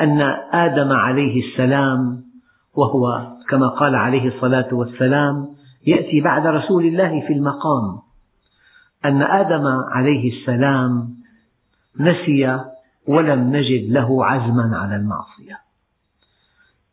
أن 0.00 0.20
آدم 0.52 0.92
عليه 0.92 1.48
السلام 1.48 2.24
وهو 2.74 3.32
كما 3.48 3.68
قال 3.68 3.94
عليه 3.94 4.28
الصلاة 4.36 4.68
والسلام 4.72 5.56
يأتي 5.86 6.20
بعد 6.20 6.46
رسول 6.46 6.84
الله 6.84 7.26
في 7.26 7.32
المقام. 7.32 8.02
أن 9.04 9.22
آدم 9.22 9.66
عليه 9.66 10.40
السلام 10.40 11.16
نسي 12.00 12.60
ولم 13.08 13.56
نجد 13.56 13.92
له 13.92 14.26
عزما 14.26 14.76
على 14.76 14.96
المعصية. 14.96 15.62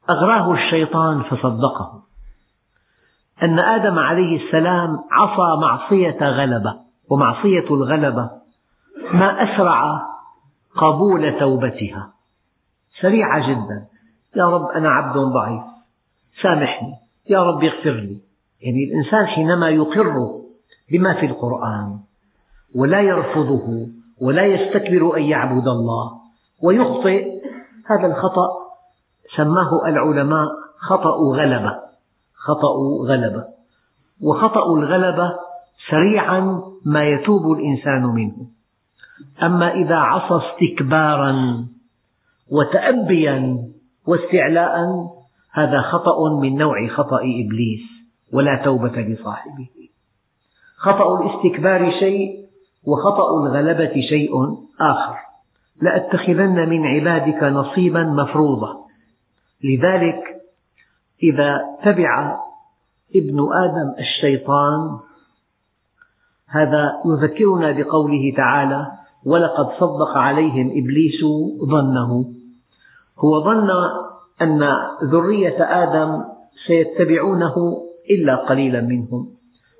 أغراه 0.09 0.53
الشيطان 0.53 1.23
فصدقه. 1.23 2.03
أن 3.43 3.59
آدم 3.59 3.99
عليه 3.99 4.45
السلام 4.45 5.03
عصى 5.11 5.61
معصية 5.61 6.17
غلبة 6.21 6.79
ومعصية 7.09 7.65
الغلبة 7.71 8.31
ما 9.13 9.43
أسرع 9.43 10.01
قبول 10.75 11.39
توبتها. 11.39 12.13
سريعة 13.01 13.49
جدا. 13.49 13.87
يا 14.35 14.49
رب 14.49 14.65
أنا 14.65 14.89
عبد 14.89 15.17
ضعيف. 15.17 15.63
سامحني. 16.41 16.95
يا 17.29 17.43
رب 17.43 17.63
اغفر 17.63 17.91
لي. 17.91 18.28
يعني 18.61 18.83
الإنسان 18.83 19.25
حينما 19.25 19.69
يقر 19.69 20.41
بما 20.91 21.13
في 21.13 21.25
القرآن 21.25 21.99
ولا 22.75 23.01
يرفضه 23.01 23.87
ولا 24.21 24.45
يستكبر 24.45 25.17
أن 25.17 25.23
يعبد 25.23 25.67
الله 25.67 26.11
ويخطئ 26.61 27.41
هذا 27.85 28.07
الخطأ 28.07 28.47
سماه 29.35 29.87
العلماء 29.87 30.47
خطأ 30.77 31.15
غلبة 31.15 31.79
خطأ 32.35 32.73
غلبة 33.07 33.45
وخطأ 34.21 34.73
الغلبة 34.77 35.35
سريعا 35.89 36.61
ما 36.85 37.09
يتوب 37.09 37.51
الإنسان 37.51 38.05
منه. 38.05 38.47
أما 39.43 39.73
إذا 39.73 39.95
عصى 39.95 40.45
استكبارا 40.45 41.65
وتأبيا 42.51 43.67
واستعلاء 44.07 44.75
هذا 45.51 45.81
خطأ 45.81 46.39
من 46.41 46.57
نوع 46.57 46.87
خطأ 46.87 47.17
إبليس. 47.17 47.98
ولا 48.33 48.55
توبة 48.55 49.01
لصاحبه. 49.01 49.69
خطأ 50.77 51.21
الاستكبار 51.21 51.91
شيء 51.91 52.45
وخطأ 52.83 53.43
الغلبة 53.43 54.01
شيء 54.01 54.31
آخر. 54.81 55.29
لأتخذن 55.81 56.69
من 56.69 56.85
عبادك 56.85 57.43
نصيبا 57.43 58.03
مفروضا 58.03 58.85
لذلك 59.63 60.41
إذا 61.23 61.65
تبع 61.83 62.37
ابن 63.15 63.47
آدم 63.53 63.95
الشيطان 63.99 64.99
هذا 66.47 67.01
يذكرنا 67.05 67.71
بقوله 67.71 68.33
تعالى 68.37 68.91
ولقد 69.25 69.69
صدق 69.79 70.17
عليهم 70.17 70.71
إبليس 70.71 71.21
ظنه 71.65 72.33
هو 73.19 73.43
ظن 73.43 73.69
أن 74.41 74.69
ذرية 75.03 75.63
آدم 75.63 76.23
سيتبعونه 76.67 77.55
إلا 78.09 78.35
قليلا 78.35 78.81
منهم. 78.81 79.35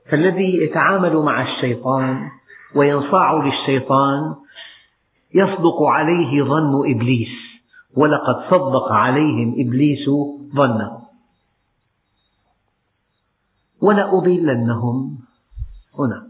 فالذي 0.10 0.64
يتعامل 0.64 1.16
مع 1.16 1.42
الشيطان 1.42 2.30
وينصاع 2.76 3.34
للشيطان 3.34 4.36
يصدق 5.34 5.82
عليه 5.82 6.44
ظن 6.44 6.92
إبليس 6.92 7.30
ولقد 7.94 8.50
صدق 8.50 8.92
عليهم 8.92 9.56
إبليس 9.58 10.10
ظنه. 10.56 11.02
ولأضلنهم. 13.82 15.20
هنا. 16.00 16.30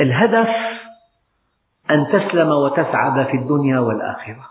الهدف 0.00 0.48
أن 1.90 2.06
تسلم 2.12 2.48
وتسعد 2.48 3.26
في 3.26 3.36
الدنيا 3.36 3.78
والآخرة. 3.78 4.50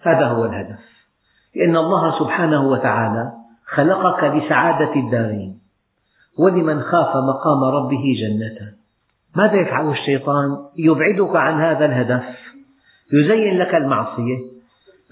هذا 0.00 0.26
هو 0.28 0.44
الهدف. 0.44 0.78
لأن 1.54 1.76
الله 1.76 2.18
سبحانه 2.18 2.68
وتعالى 2.68 3.43
خلقك 3.74 4.24
لسعادة 4.24 4.94
الدارين. 4.96 5.58
ولمن 6.38 6.80
خاف 6.80 7.16
مقام 7.16 7.64
ربه 7.64 8.14
جنتان 8.20 8.74
ماذا 9.36 9.54
يفعل 9.54 9.90
الشيطان؟ 9.90 10.56
يبعدك 10.76 11.36
عن 11.36 11.60
هذا 11.60 11.84
الهدف. 11.84 12.24
يزين 13.12 13.58
لك 13.58 13.74
المعصية. 13.74 14.38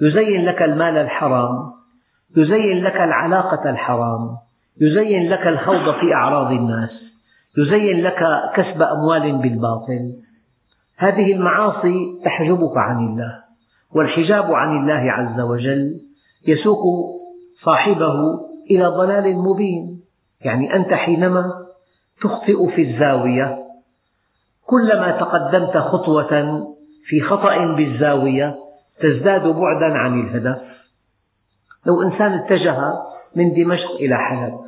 يزين 0.02 0.44
لك 0.44 0.62
المال 0.62 0.96
الحرام. 0.96 1.72
يزين 2.36 2.84
لك 2.84 2.96
العلاقة 2.96 3.70
الحرام. 3.70 4.36
يزين 4.80 5.30
لك 5.30 5.46
الخوض 5.46 5.94
في 6.00 6.14
أعراض 6.14 6.52
الناس. 6.52 6.90
يزين 7.58 8.02
لك 8.02 8.24
كسب 8.54 8.82
أموال 8.82 9.32
بالباطل. 9.32 10.12
هذه 10.96 11.32
المعاصي 11.32 12.20
تحجبك 12.24 12.76
عن 12.76 13.06
الله 13.06 13.42
والحجاب 13.94 14.52
عن 14.52 14.76
الله 14.76 15.12
عز 15.12 15.40
وجل 15.40 16.00
يسوق 16.46 16.82
صاحبه 17.64 18.14
إلى 18.70 18.86
ضلال 18.86 19.36
مبين. 19.36 20.00
يعني 20.40 20.74
أنت 20.74 20.92
حينما 20.92 21.66
تخطئ 22.20 22.68
في 22.68 22.82
الزاوية 22.90 23.58
كلما 24.66 25.10
تقدمت 25.10 25.76
خطوة 25.76 26.66
في 27.04 27.20
خطأ 27.20 27.74
بالزاوية 27.74 28.58
تزداد 29.00 29.46
بعدا 29.46 29.98
عن 29.98 30.20
الهدف. 30.20 30.62
لو 31.86 32.02
إنسان 32.02 32.32
اتجه 32.32 32.94
من 33.36 33.54
دمشق 33.54 33.90
إلى 33.90 34.16
حلب 34.16 34.60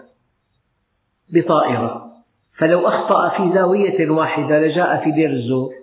بطائرة 1.28 2.12
فلو 2.57 2.88
أخطأ 2.88 3.28
في 3.28 3.52
زاوية 3.54 4.11
واحدة 4.11 4.66
لجاء 4.66 5.04
في 5.04 5.11
دير 5.11 5.30
الزور 5.30 5.74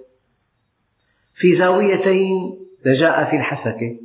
في 1.34 1.58
زاويتين 1.58 2.60
لجاء 2.86 3.30
في 3.30 3.36
الحسكة. 3.36 3.98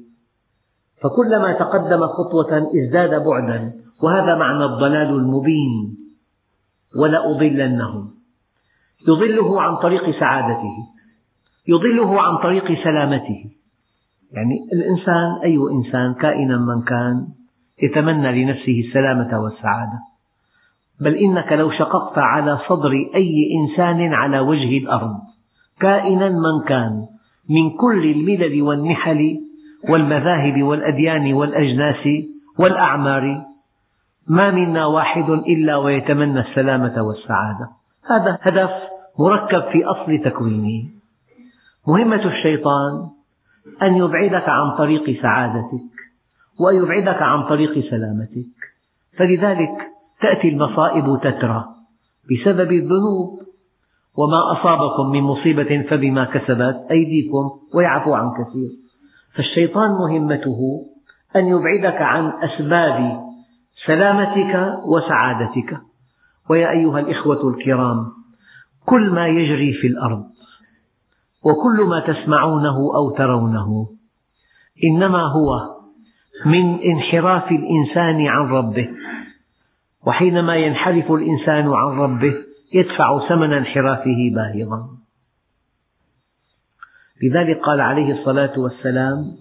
فكلما 0.97 1.53
تقدم 1.53 2.01
خطوة 2.07 2.71
ازداد 2.75 3.25
بعدا 3.25 3.86
وهذا 4.03 4.39
معنى 4.39 4.65
الضلال 4.65 5.11
المبين 5.11 5.97
ولأضلنهم. 6.97 8.15
يضله 9.09 9.63
عن 9.63 9.77
طريق 9.77 10.21
سعادته 10.21 10.75
يضله 11.69 12.23
عن 12.23 12.37
طريق 12.37 12.85
سلامته. 12.85 13.51
يعني 14.33 14.69
الإنسان 14.73 15.41
أي 15.43 15.59
إنسان 15.73 16.15
كائنا 16.15 16.57
من 16.57 16.83
كان 16.83 17.29
يتمنى 17.83 18.45
لنفسه 18.45 18.83
السلامة 18.89 19.41
والسعادة. 19.41 19.99
بل 21.01 21.15
إنك 21.15 21.53
لو 21.53 21.71
شققت 21.71 22.19
على 22.19 22.59
صدر 22.69 22.93
أي 23.15 23.49
إنسان 23.53 24.15
على 24.15 24.39
وجه 24.39 24.79
الأرض 24.79 25.17
كائنا 25.81 26.29
من 26.29 26.65
كان 26.69 27.07
من 27.49 27.71
كل 27.71 28.11
الملل 28.11 28.63
والنحل 28.63 29.41
والمذاهب 29.89 30.63
والأديان 30.63 31.33
والأجناس 31.33 32.09
والأعمار 32.59 33.47
ما 34.29 34.51
منا 34.51 34.87
واحد 34.87 35.31
إلا 35.31 35.77
ويتمنى 35.77 36.41
السلامة 36.41 37.03
والسعادة. 37.03 37.71
هذا 38.07 38.39
هدف 38.43 38.71
مركب 39.19 39.63
في 39.73 39.85
أصل 39.85 40.19
تكوينه. 40.19 40.89
مهمة 41.87 42.25
الشيطان 42.25 43.09
أن 43.83 43.97
يبعدك 43.97 44.49
عن 44.49 44.77
طريق 44.77 45.23
سعادتك 45.23 45.83
وأن 46.59 46.77
يبعدك 46.77 47.23
عن 47.23 47.43
طريق 47.43 47.91
سلامتك. 47.91 48.47
فلذلك 49.17 49.93
تأتي 50.21 50.49
المصائب 50.49 51.21
تترى 51.23 51.65
بسبب 52.31 52.73
الذنوب. 52.73 53.43
وما 54.17 54.53
أصابكم 54.53 55.11
من 55.11 55.23
مصيبة 55.23 55.83
فبما 55.91 56.25
كسبت 56.25 56.87
أيديكم 56.91 57.51
ويعفو 57.75 58.15
عن 58.15 58.31
كثير. 58.31 58.71
فالشيطان 59.35 59.91
مهمته 59.91 60.87
أن 61.37 61.47
يبعدك 61.47 62.03
عن 62.03 62.33
أسباب 62.43 63.27
سلامتك 63.85 64.81
وسعادتك. 64.85 65.81
ويا 66.49 66.71
أيها 66.71 67.01
الإخوة 67.01 67.49
الكرام 67.49 68.13
كل 68.85 69.11
ما 69.11 69.27
يجري 69.27 69.73
في 69.73 69.87
الأرض 69.87 70.27
وكل 71.43 71.85
ما 71.85 72.01
تسمعونه 72.01 72.77
أو 72.95 73.11
ترونه 73.11 73.89
إنما 74.85 75.23
هو 75.23 75.77
من 76.45 76.79
انحراف 76.83 77.53
الإنسان 77.53 78.27
عن 78.27 78.49
ربه. 78.49 78.89
وحينما 80.07 80.57
ينحرف 80.57 81.13
الإنسان 81.13 81.73
عن 81.73 81.99
ربه 81.99 82.35
يدفع 82.73 83.29
ثمن 83.29 83.53
انحرافه 83.53 84.31
باهظا. 84.35 84.89
لذلك 87.23 87.61
قال 87.61 87.81
عليه 87.81 88.21
الصلاة 88.21 88.59
والسلام 88.59 89.37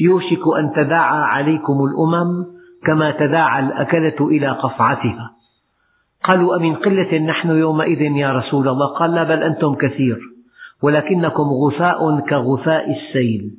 يوشك 0.00 0.40
أن 0.58 0.72
تداعى 0.72 1.22
عليكم 1.22 1.84
الأمم 1.84 2.59
كما 2.84 3.10
تداعى 3.10 3.66
الأكلة 3.66 4.28
إلى 4.28 4.48
قصعتها 4.48 5.36
قالوا 6.24 6.56
أمن 6.56 6.74
قلة 6.74 7.18
نحن 7.18 7.50
يومئذ 7.50 8.00
يا 8.00 8.32
رسول 8.32 8.68
الله؟ 8.68 8.86
قال 8.86 9.14
لا 9.14 9.22
بل 9.22 9.42
أنتم 9.42 9.74
كثير 9.74 10.20
ولكنكم 10.82 11.42
غثاء 11.42 12.20
كغثاء 12.20 12.90
السيل. 12.90 13.56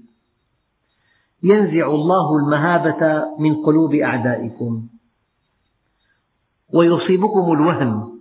ينزع 1.44 1.88
الله 1.88 2.38
المهابة 2.38 3.26
من 3.40 3.56
قلوب 3.56 3.96
أعدائكم. 3.96 4.88
ويصيبكم 6.74 7.54
الوهن. 7.54 8.20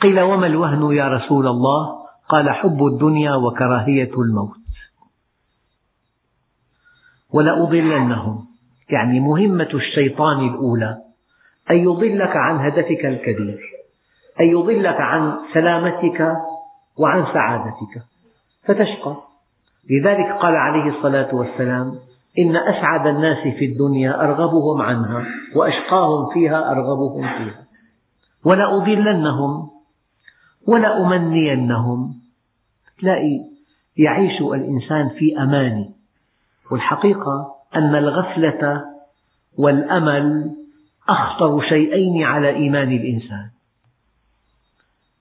قيل 0.00 0.20
وما 0.20 0.46
الوهن 0.46 0.92
يا 0.92 1.08
رسول 1.08 1.46
الله؟ 1.46 2.00
قال 2.28 2.50
حب 2.50 2.86
الدنيا 2.86 3.34
وكراهية 3.34 4.10
الموت. 4.18 4.60
ولأضلنهم. 7.30 8.49
يعني 8.92 9.20
مهمة 9.20 9.68
الشيطان 9.74 10.48
الأولى 10.48 11.02
أن 11.70 11.76
يضلك 11.76 12.36
عن 12.36 12.56
هدفك 12.56 13.06
الكبير 13.06 13.60
أن 14.40 14.46
يضلك 14.46 15.00
عن 15.00 15.38
سلامتك 15.54 16.36
وعن 16.96 17.24
سعادتك 17.34 18.02
فتشقى. 18.62 19.16
لذلك 19.90 20.32
قال 20.32 20.56
عليه 20.56 20.96
الصلاة 20.96 21.34
والسلام 21.34 21.98
إن 22.38 22.56
أسعد 22.56 23.06
الناس 23.06 23.38
في 23.38 23.64
الدنيا 23.64 24.24
أرغبهم 24.24 24.82
عنها 24.82 25.26
وأشقاهم 25.54 26.32
فيها 26.32 26.70
أرغبهم 26.72 27.22
فيها. 27.22 27.64
ولأضلنهم 28.44 29.70
ولأمنينهم. 30.66 32.20
تلاقي 33.00 33.40
يعيش 33.96 34.40
الإنسان 34.40 35.08
في 35.08 35.38
أمان 35.42 35.90
والحقيقة 36.70 37.59
أن 37.76 37.94
الغفلة 37.94 38.84
والأمل 39.58 40.56
أخطر 41.08 41.60
شيئين 41.60 42.24
على 42.24 42.48
إيمان 42.48 42.92
الإنسان. 42.92 43.50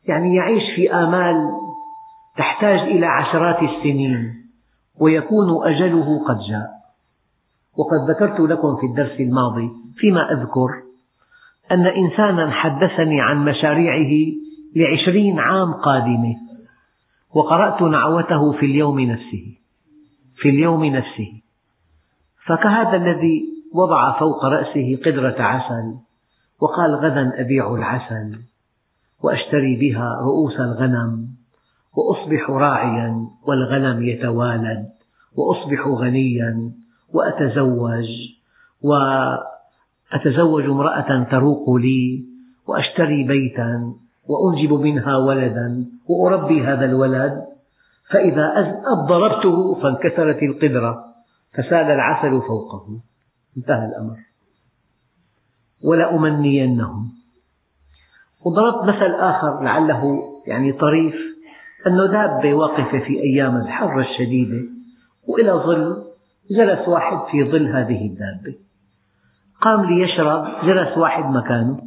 يعني 0.05 0.35
يعيش 0.35 0.63
في 0.75 0.93
آمال 0.93 1.51
تحتاج 2.37 2.79
إلى 2.79 3.05
عشرات 3.05 3.63
السنين 3.63 4.45
ويكون 4.99 5.67
أجله 5.67 6.25
قد 6.27 6.39
جاء. 6.39 6.79
وقد 7.77 8.09
ذكرت 8.09 8.39
لكم 8.39 8.77
في 8.77 8.85
الدرس 8.85 9.19
الماضي 9.19 9.69
فيما 9.95 10.31
أذكر 10.31 10.69
أن 11.71 11.85
إنسانا 11.85 12.51
حدثني 12.51 13.21
عن 13.21 13.45
مشاريعه 13.45 14.33
لعشرين 14.75 15.39
عام 15.39 15.73
قادمة 15.73 16.35
وقرأت 17.33 17.81
نعوته 17.81 18.51
في 18.51 18.65
اليوم 18.65 18.99
نفسه 18.99 19.55
في 20.35 20.49
اليوم 20.49 20.85
نفسه. 20.85 21.41
فكهذا 22.49 22.97
الذي 22.97 23.45
وضع 23.73 24.19
فوق 24.19 24.45
رأسه 24.45 24.99
قدرة 25.05 25.35
عسل 25.39 25.95
وقال 26.59 26.95
غدا 26.95 27.41
أبيع 27.41 27.75
العسل 27.75 28.39
وأشتري 29.23 29.75
بها 29.75 30.19
رؤوس 30.21 30.59
الغنم 30.59 31.27
وأصبح 31.95 32.49
راعيا 32.49 33.27
والغنم 33.47 34.03
يتوالد 34.03 34.89
وأصبح 35.35 35.87
غنيا 35.87 36.71
وأتزوج 37.13 38.09
وأتزوج 38.81 40.63
امرأة 40.63 41.23
تروق 41.23 41.69
لي 41.75 42.25
وأشتري 42.67 43.23
بيتا 43.23 43.93
وأنجب 44.27 44.73
منها 44.73 45.17
ولدا 45.17 45.85
وأربي 46.07 46.61
هذا 46.61 46.85
الولد 46.85 47.45
فإذا 48.09 48.75
ضربته 49.07 49.75
فانكسرت 49.81 50.43
القدرة. 50.43 51.08
فسال 51.51 51.91
العسل 51.91 52.41
فوقه. 52.41 52.99
انتهى 53.57 53.85
الأمر. 53.85 54.17
ولأمنينهم. 55.81 57.13
وضربت 58.41 58.83
مثل 58.83 59.11
آخر 59.11 59.63
لعله 59.63 60.23
يعني 60.47 60.71
طريف 60.71 61.15
أنه 61.87 62.05
دابة 62.05 62.53
واقفة 62.53 62.99
في 62.99 63.19
أيام 63.19 63.57
الحر 63.57 63.99
الشديدة 63.99 64.69
وإلى 65.27 65.51
ظل 65.51 66.05
جلس 66.51 66.87
واحد 66.87 67.31
في 67.31 67.43
ظل 67.43 67.67
هذه 67.67 68.07
الدابة. 68.07 68.55
قام 69.61 69.85
ليشرب 69.85 70.47
جلس 70.63 70.97
واحد 70.97 71.25
مكانه. 71.25 71.79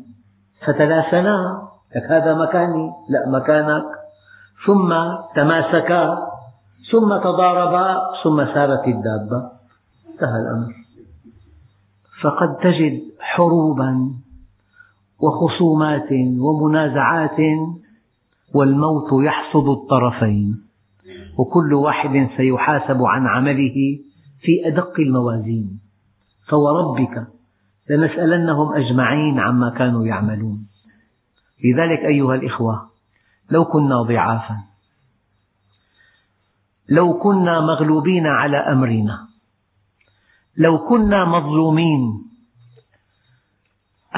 فتلاسنا 0.66 1.68
لك 1.96 2.02
هذا 2.02 2.34
مكاني 2.34 2.90
لا 3.08 3.28
مكانك. 3.28 3.84
ثم 4.66 4.94
تماسكا 5.34 6.31
ثم 6.90 7.16
تضاربا 7.16 8.00
ثم 8.24 8.54
سارت 8.54 8.88
الدابة. 8.88 9.50
انتهى 10.12 10.40
الأمر. 10.40 10.74
فقد 12.22 12.56
تجد 12.56 13.02
حروبا 13.20 14.14
وخصومات 15.18 16.08
ومنازعات 16.38 17.38
والموت 18.54 19.24
يحصد 19.24 19.68
الطرفين. 19.68 20.62
وكل 21.38 21.74
واحد 21.74 22.28
سيحاسب 22.36 23.02
عن 23.02 23.26
عمله 23.26 23.98
في 24.40 24.68
أدق 24.68 25.00
الموازين. 25.00 25.78
فوربك 26.48 27.26
لنسألنهم 27.90 28.72
أجمعين 28.74 29.38
عما 29.38 29.70
كانوا 29.70 30.06
يعملون. 30.06 30.66
لذلك 31.64 31.98
أيها 31.98 32.34
الإخوة 32.34 32.90
لو 33.50 33.64
كنا 33.64 34.02
ضعافا 34.02 34.71
لو 36.92 37.18
كنا 37.18 37.60
مغلوبين 37.60 38.26
على 38.26 38.56
أمرنا 38.56 39.28
لو 40.56 40.78
كنا 40.88 41.24
مظلومين. 41.24 42.24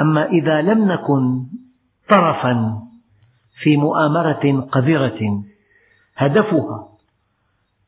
أما 0.00 0.26
إذا 0.26 0.62
لم 0.62 0.92
نكن 0.92 1.46
طرفا 2.08 2.82
في 3.62 3.76
مؤامرة 3.76 4.68
قذرة 4.72 5.44
هدفها 6.16 6.88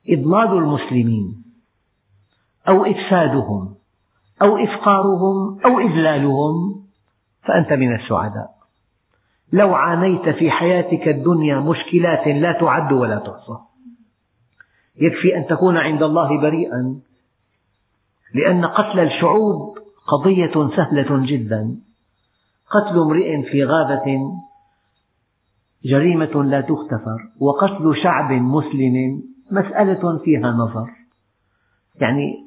إضلال 0.09 0.59
المسلمين 0.59 1.42
أو 2.68 2.85
إفسادهم 2.85 3.75
أو 4.42 4.57
إفقارهم 4.57 5.61
أو 5.64 5.79
إذلالهم 5.79 6.87
فأنت 7.42 7.72
من 7.72 7.94
السعداء. 7.94 8.57
لو 9.53 9.75
عانيت 9.75 10.29
في 10.29 10.51
حياتك 10.51 11.09
الدنيا 11.09 11.61
مشكلات 11.61 12.29
لا 12.29 12.53
تعد 12.53 12.92
ولا 12.92 13.18
تحصى. 13.18 13.65
يكفي 14.98 15.37
أن 15.37 15.46
تكون 15.46 15.76
عند 15.76 16.02
الله 16.02 16.40
بريئا 16.40 17.00
لأن 18.35 18.64
قتل 18.64 19.00
الشعوب 19.00 19.78
قضية 20.06 20.70
سهلة 20.76 21.26
جدا. 21.26 21.76
قتل 22.70 22.98
امرئ 22.98 23.42
في 23.42 23.64
غابة 23.64 24.20
جريمة 25.85 26.44
لا 26.44 26.61
تغتفر 26.61 27.30
وقتل 27.40 27.96
شعب 27.96 28.32
مسلم 28.32 29.22
مسألة 29.50 30.18
فيها 30.24 30.50
نظر. 30.50 30.90
يعني 32.00 32.46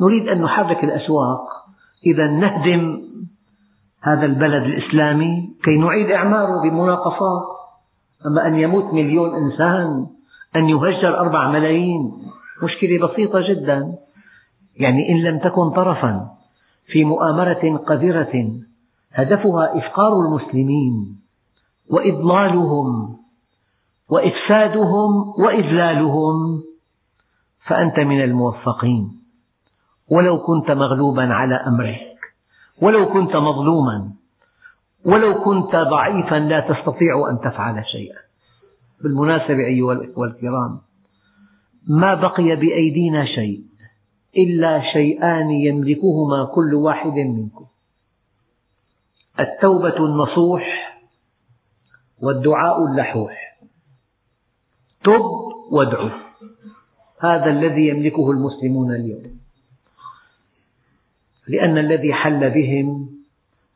نريد 0.00 0.28
أن 0.28 0.42
نحرك 0.42 0.84
الأسواق 0.84 1.64
إذا 2.06 2.26
نهدم 2.26 3.02
هذا 4.00 4.26
البلد 4.26 4.62
الإسلامي 4.62 5.54
كي 5.64 5.76
نعيد 5.76 6.10
إعماره 6.10 6.62
بمناقصات. 6.62 7.42
أما 8.26 8.46
أن 8.46 8.56
يموت 8.56 8.94
مليون 8.94 9.34
إنسان 9.34 10.06
أن 10.56 10.68
يهجر 10.68 11.18
أربع 11.18 11.48
ملايين. 11.50 12.28
مشكلة 12.62 13.06
بسيطة 13.06 13.48
جدا. 13.48 13.98
يعني 14.76 15.08
إن 15.08 15.22
لم 15.22 15.38
تكن 15.38 15.70
طرفا 15.70 16.30
في 16.86 17.04
مؤامرة 17.04 17.76
قذرة 17.86 18.60
هدفها 19.12 19.78
إفقار 19.78 20.12
المسلمين 20.20 21.16
وإضلالهم 21.88 23.16
وإفسادهم 24.08 25.34
وإذلالهم. 25.38 26.64
فأنت 27.60 28.00
من 28.00 28.24
الموفقين. 28.24 29.22
ولو 30.08 30.42
كنت 30.42 30.70
مغلوبا 30.70 31.34
على 31.34 31.54
أمرك 31.54 32.12
ولو 32.80 33.08
كنت 33.08 33.36
مظلوما 33.36 34.10
ولو 35.04 35.42
كنت 35.42 35.76
ضعيفا 35.76 36.36
لا 36.36 36.60
تستطيع 36.60 37.30
أن 37.30 37.40
تفعل 37.40 37.86
شيئا. 37.86 38.21
بالمناسبة 39.02 39.66
أيها 39.66 39.92
الأخوة 39.92 40.26
الكرام 40.26 40.80
ما 41.86 42.14
بقي 42.14 42.56
بأيدينا 42.56 43.24
شيء 43.24 43.64
إلا 44.36 44.92
شيئان 44.92 45.50
يملكهما 45.50 46.44
كل 46.54 46.74
واحد 46.74 47.12
منكم. 47.12 47.66
التوبة 49.40 50.06
النصوح 50.06 50.98
والدعاء 52.20 52.86
اللحوح. 52.86 53.58
تب 55.04 55.22
وادعو. 55.70 56.08
هذا 57.20 57.50
الذي 57.50 57.88
يملكه 57.88 58.30
المسلمون 58.30 58.94
اليوم. 58.94 59.38
لأن 61.48 61.78
الذي 61.78 62.14
حل 62.14 62.50
بهم 62.50 63.08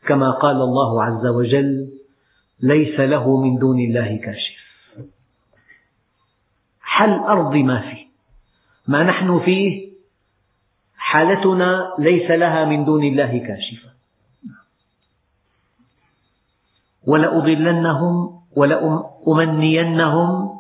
كما 0.06 0.30
قال 0.30 0.56
الله 0.56 1.02
عز 1.02 1.26
وجل 1.26 1.92
ليس 2.60 3.00
له 3.00 3.40
من 3.40 3.58
دون 3.58 3.80
الله 3.80 4.16
كاشف. 4.16 4.65
حل 6.86 7.12
أرض 7.12 7.56
ما 7.56 7.80
فيه 7.80 8.06
ما 8.88 9.02
نحن 9.02 9.40
فيه؟ 9.40 9.92
حالتنا 10.96 11.94
ليس 11.98 12.30
لها 12.30 12.64
من 12.64 12.84
دون 12.84 13.04
الله 13.04 13.38
كاشفة. 13.38 13.88
ولأضلنهم 17.06 18.40
ولأمنينهم 18.56 20.58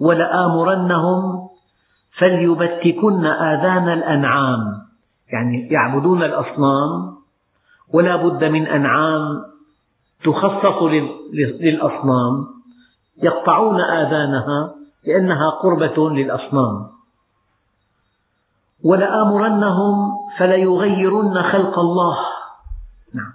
ولآمرنهم 0.00 1.48
فليبتكن 2.10 3.26
آذان 3.26 3.88
الأنعام. 3.88 4.86
يعني 5.28 5.68
يعبدون 5.68 6.22
الأصنام 6.22 7.18
ولا 7.88 8.16
بد 8.16 8.44
من 8.44 8.66
أنعام 8.66 9.44
تخصص 10.24 10.82
للأصنام. 11.32 12.46
يقطعون 13.22 13.80
آذانها 13.80 14.77
لأنها 15.04 15.50
قربة 15.50 16.10
للأصنام. 16.10 16.90
ولآمرنهم 18.82 19.96
فليغيرن 20.38 21.42
خلق 21.42 21.78
الله. 21.78 22.16
نعم. 23.14 23.32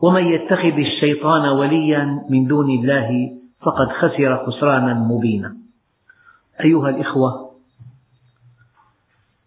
ومن 0.00 0.24
يتخذ 0.24 0.78
الشيطان 0.78 1.48
وليا 1.48 2.24
من 2.30 2.46
دون 2.46 2.70
الله 2.70 3.36
فقد 3.60 3.88
خسر 3.88 4.46
خسرانا 4.46 4.94
مبينا. 4.94 5.56
أيها 6.60 6.88
الإخوة 6.88 7.50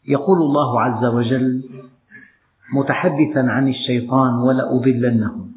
يقول 0.07 0.37
الله 0.37 0.81
عز 0.81 1.05
وجل 1.05 1.63
متحدثا 2.73 3.39
عن 3.39 3.69
الشيطان 3.69 4.33
ولأضلنهم 4.33 5.51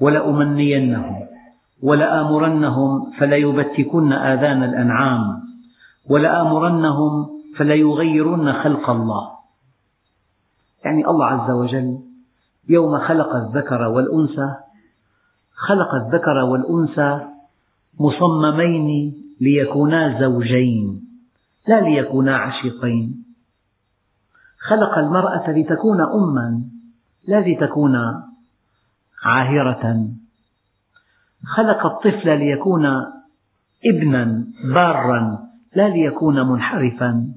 ولأمنينهم. 0.00 1.33
ولآمرنهم 1.84 3.10
فليبتكن 3.18 4.12
آذان 4.12 4.62
الأنعام 4.62 5.42
ولآمرنهم 6.06 7.12
فليغيرن 7.56 8.52
خلق 8.52 8.90
الله. 8.90 9.30
يعني 10.84 11.06
الله 11.06 11.26
عز 11.26 11.50
وجل 11.50 12.00
يوم 12.68 12.98
خلق 12.98 13.34
الذكر 13.34 13.82
والأنثى 13.88 14.56
خلق 15.54 15.94
الذكر 15.94 16.36
والأنثى 16.44 17.28
مصممين 18.00 18.88
ليكونا 19.40 20.20
زوجين 20.20 21.08
لا 21.68 21.80
ليكونا 21.80 22.36
عشيقين. 22.36 23.24
خلق 24.58 24.98
المرأة 24.98 25.50
لتكون 25.50 26.00
أما 26.00 26.64
لا 27.28 27.40
لتكون 27.40 27.96
عاهرة. 29.24 30.14
خلق 31.46 31.86
الطفل 31.86 32.38
ليكون 32.38 32.86
ابنا 33.86 34.44
بارا 34.64 35.48
لا 35.74 35.88
ليكون 35.88 36.48
منحرفا. 36.48 37.32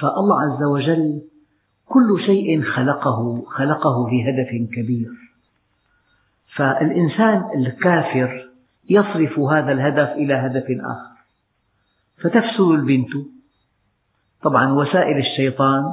فالله 0.00 0.42
عز 0.42 0.62
وجل 0.62 1.22
كل 1.86 2.22
شيء 2.26 2.62
خلقه 2.62 3.44
خلقه 3.48 4.10
لهدف 4.10 4.48
كبير. 4.72 5.10
فالإنسان 6.56 7.44
الكافر 7.54 8.50
يصرف 8.90 9.38
هذا 9.38 9.72
الهدف 9.72 10.08
إلى 10.08 10.34
هدف 10.34 10.64
آخر. 10.70 11.18
فتفسد 12.18 12.60
البنت. 12.60 13.10
طبعا 14.42 14.72
وسائل 14.72 15.18
الشيطان 15.18 15.84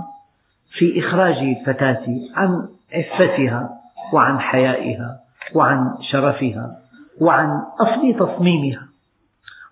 في 0.69 0.99
إخراج 0.99 1.37
الفتاة 1.37 2.05
عن 2.35 2.69
عفتها 2.93 3.81
وعن 4.13 4.39
حيائها. 4.39 5.24
وعن 5.53 5.97
شرفها 6.01 6.81
وعن 7.21 7.49
أصل 7.79 8.13
تصميمها 8.19 8.89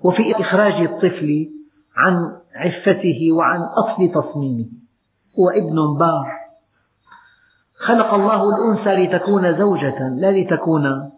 وفي 0.03 0.41
إخراج 0.41 0.73
الطفل 0.73 1.49
عن 1.95 2.37
عفته 2.55 3.31
وعن 3.31 3.61
أصل 3.61 4.11
تصميمه. 4.11 4.65
هو 5.39 5.49
ابن 5.49 5.97
بار 5.99 6.31
خلق 7.75 8.13
الله 8.13 8.49
الأنثى 8.49 9.03
لتكون 9.03 9.57
زوجة 9.57 10.09
لا 10.09 10.31
لتكون 10.31 11.11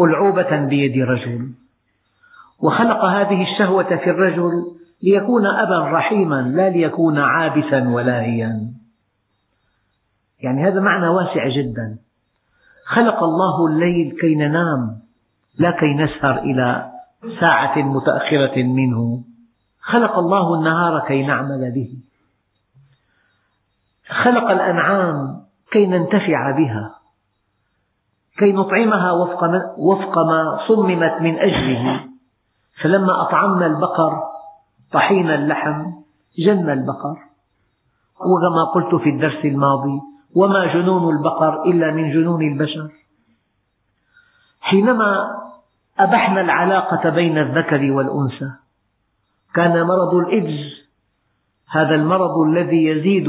ألعوبة 0.00 0.56
بيد 0.56 0.98
رجل. 0.98 1.52
وخلق 2.58 3.04
هذه 3.04 3.52
الشهوة 3.52 3.96
في 3.96 4.10
الرجل 4.10 4.76
ليكون 5.02 5.46
أبا 5.46 5.78
رحيما 5.78 6.42
لا 6.42 6.70
ليكون 6.70 7.18
عابثا 7.18 7.88
ولاهيا. 7.88 8.72
يعني 10.40 10.64
هذا 10.64 10.80
معنى 10.80 11.08
واسع 11.08 11.48
جدا. 11.48 11.98
خلق 12.90 13.22
الله 13.22 13.66
الليل 13.66 14.16
كي 14.20 14.34
ننام 14.34 15.00
لا 15.58 15.70
كي 15.70 15.94
نسهر 15.94 16.38
إلى 16.38 16.92
ساعة 17.40 17.78
متأخرة 17.78 18.62
منه. 18.62 19.22
خلق 19.80 20.18
الله 20.18 20.54
النهار 20.54 21.00
كي 21.06 21.26
نعمل 21.26 21.72
به. 21.74 21.98
خلق 24.08 24.50
الأنعام 24.50 25.46
كي 25.70 25.86
ننتفع 25.86 26.50
بها. 26.50 26.94
كي 28.38 28.52
نطعمها 28.52 29.12
وفق 29.78 30.18
ما 30.18 30.60
صممت 30.68 31.22
من 31.22 31.38
أجله. 31.38 32.08
فلما 32.82 33.22
أطعمنا 33.22 33.66
البقر 33.66 34.12
طحين 34.92 35.30
اللحم 35.30 35.90
جن 36.38 36.70
البقر. 36.70 37.18
وكما 38.20 38.64
قلت 38.64 38.94
في 38.94 39.10
الدرس 39.10 39.44
الماضي 39.44 40.00
وما 40.34 40.74
جنون 40.74 41.16
البقر 41.16 41.64
إلا 41.64 41.90
من 41.90 42.12
جنون 42.12 42.42
البشر. 42.42 42.90
حينما 44.60 45.40
أبحنا 45.98 46.40
العلاقة 46.40 47.10
بين 47.10 47.38
الذكر 47.38 47.92
والأنثى 47.92 48.50
كان 49.54 49.86
مرض 49.86 50.14
الإيدز 50.14 50.72
هذا 51.66 51.94
المرض 51.94 52.38
الذي 52.38 52.84
يزيد 52.84 53.28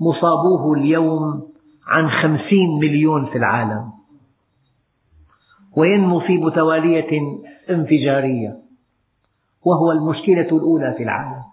مصابوه 0.00 0.74
اليوم 0.78 1.52
عن 1.86 2.10
خمسين 2.10 2.78
مليون 2.78 3.26
في 3.26 3.38
العالم. 3.38 3.92
وينمو 5.72 6.20
في 6.20 6.38
متوالية 6.38 7.40
انفجارية 7.70 8.62
وهو 9.62 9.92
المشكلة 9.92 10.48
الأولى 10.52 10.94
في 10.96 11.02
العالم. 11.02 11.44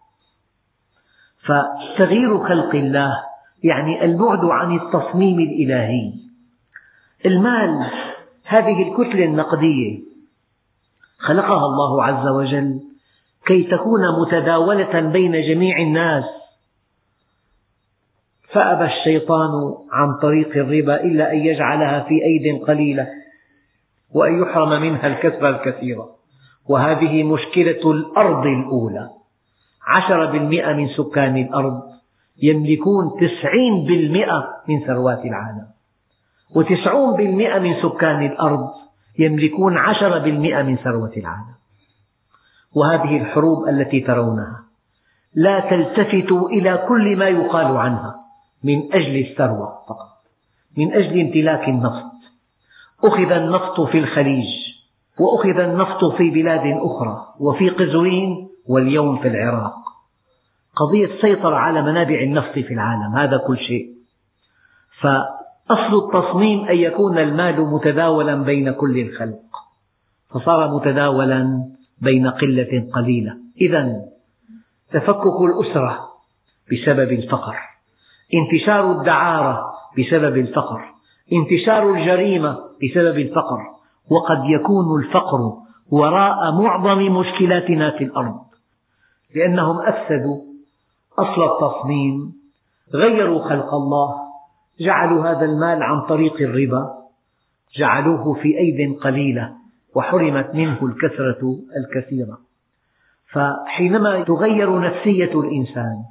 فتغيير 1.44 2.44
خلق 2.44 2.76
الله 2.76 3.35
يعني 3.64 4.06
البعد 4.06 4.46
عن 4.46 4.76
التصميم 4.76 5.40
الإلهي. 5.40 6.14
المال 7.26 7.92
هذه 8.44 8.90
الكتلة 8.90 9.26
النقدية. 9.26 10.00
خلقها 11.18 11.66
الله 11.66 12.04
عز 12.04 12.28
وجل 12.28 12.80
كي 13.46 13.64
تكون 13.64 14.22
متداولة 14.22 15.00
بين 15.00 15.32
جميع 15.32 15.78
الناس. 15.78 16.24
فأبى 18.50 18.86
الشيطان 18.86 19.76
عن 19.92 20.20
طريق 20.20 20.58
الربا 20.58 21.04
إلا 21.04 21.34
أن 21.34 21.38
يجعلها 21.38 22.00
في 22.00 22.24
أيد 22.24 22.64
قليلة 22.64 23.08
وأن 24.12 24.42
يحرم 24.42 24.82
منها 24.82 25.08
الكسب 25.08 25.46
الكثيرة 25.46 26.16
وهذه 26.66 27.24
مشكلة 27.24 27.92
الأرض 27.92 28.46
الأولى. 28.46 29.10
عشرة 29.88 30.26
بالمئة 30.26 30.74
من 30.74 30.90
سكان 30.98 31.38
الأرض. 31.38 31.95
يملكون 32.42 33.18
تسعين 33.20 33.86
بالمئة 33.86 34.64
من 34.70 34.80
ثروات 34.80 35.26
العالم. 35.26 35.68
وتسعون 36.56 37.18
بالمئة 37.18 37.60
من 37.60 37.82
سكان 37.82 38.26
الأرض 38.26 38.72
يملكون 39.20 39.78
عشرة 39.78 40.18
بالمئة 40.18 40.62
من 40.64 40.78
ثروة 40.78 41.12
العالم. 41.18 41.56
وهذه 42.74 43.18
الحروب 43.22 43.68
التي 43.68 44.00
ترونها 44.00 44.64
لا 45.34 45.60
تلتفتوا 45.60 46.50
إلى 46.50 46.86
كل 46.88 47.16
ما 47.18 47.28
يقال 47.28 47.78
عنها 47.78 48.16
من 48.64 48.94
أجل 48.94 49.16
الثروة 49.16 49.84
فقط 49.88 50.24
من 50.78 50.94
أجل 50.94 51.20
امتلاك 51.20 51.70
النفط. 51.70 52.06
أخذ 53.04 53.32
النفط 53.32 53.82
في 53.82 53.98
الخليج 53.98 54.48
وأخذ 55.20 55.60
النفط 55.60 56.06
في 56.06 56.30
بلاد 56.30 56.78
أخرى 56.82 57.34
وفي 57.40 57.70
قزوين 57.70 58.50
واليوم 58.68 59.18
في 59.18 59.28
العراق. 59.28 59.85
قضية 60.76 61.22
سيطرة 61.22 61.56
على 61.56 61.82
منابع 61.82 62.16
النفط 62.16 62.54
في 62.54 62.74
العالم 62.74 63.16
هذا 63.16 63.38
كل 63.38 63.58
شيء. 63.58 63.96
فأصل 65.00 66.06
التصميم 66.06 66.66
أن 66.66 66.78
يكون 66.78 67.18
المال 67.18 67.62
متداولا 67.62 68.36
بين 68.36 68.72
كل 68.72 69.00
الخلق 69.00 69.42
فصار 70.30 70.76
متداولا 70.76 71.72
بين 72.02 72.28
قلة 72.28 72.90
قليلة. 72.94 73.38
إذا 73.62 74.02
تفكك 74.92 75.42
الأسرة 75.42 76.10
بسبب 76.72 77.12
الفقر. 77.12 77.56
انتشار 78.34 78.92
الدعارة 78.92 79.64
بسبب 80.00 80.38
الفقر. 80.38 80.96
انتشار 81.34 81.94
الجريمة 81.94 82.58
بسبب 82.84 83.20
الفقر. 83.20 83.60
وقد 84.10 84.46
يكون 84.46 85.04
الفقر 85.04 85.40
وراء 85.90 86.52
معظم 86.52 87.18
مشكلاتنا 87.18 87.90
في 87.92 88.04
الأرض. 88.04 88.46
لأنهم 89.36 89.80
أفسدوا 89.80 90.55
أصل 91.20 91.44
التصميم 91.44 92.34
غيروا 92.94 93.50
خلق 93.50 93.74
الله 93.74 94.16
جعلوا 94.80 95.24
هذا 95.24 95.46
المال 95.46 95.84
عن 95.84 96.02
طريق 96.02 96.42
الربا 96.42 97.06
جعلوه 97.76 98.34
في 98.34 98.58
أيد 98.58 99.00
قليلة 99.00 99.56
وحرمت 99.96 100.56
منه 100.56 100.86
الكثرة 100.86 101.60
الكثيرة. 101.78 102.40
فحينما 103.28 104.24
تغير 104.24 104.80
نفسية 104.80 105.40
الإنسان 105.40 106.04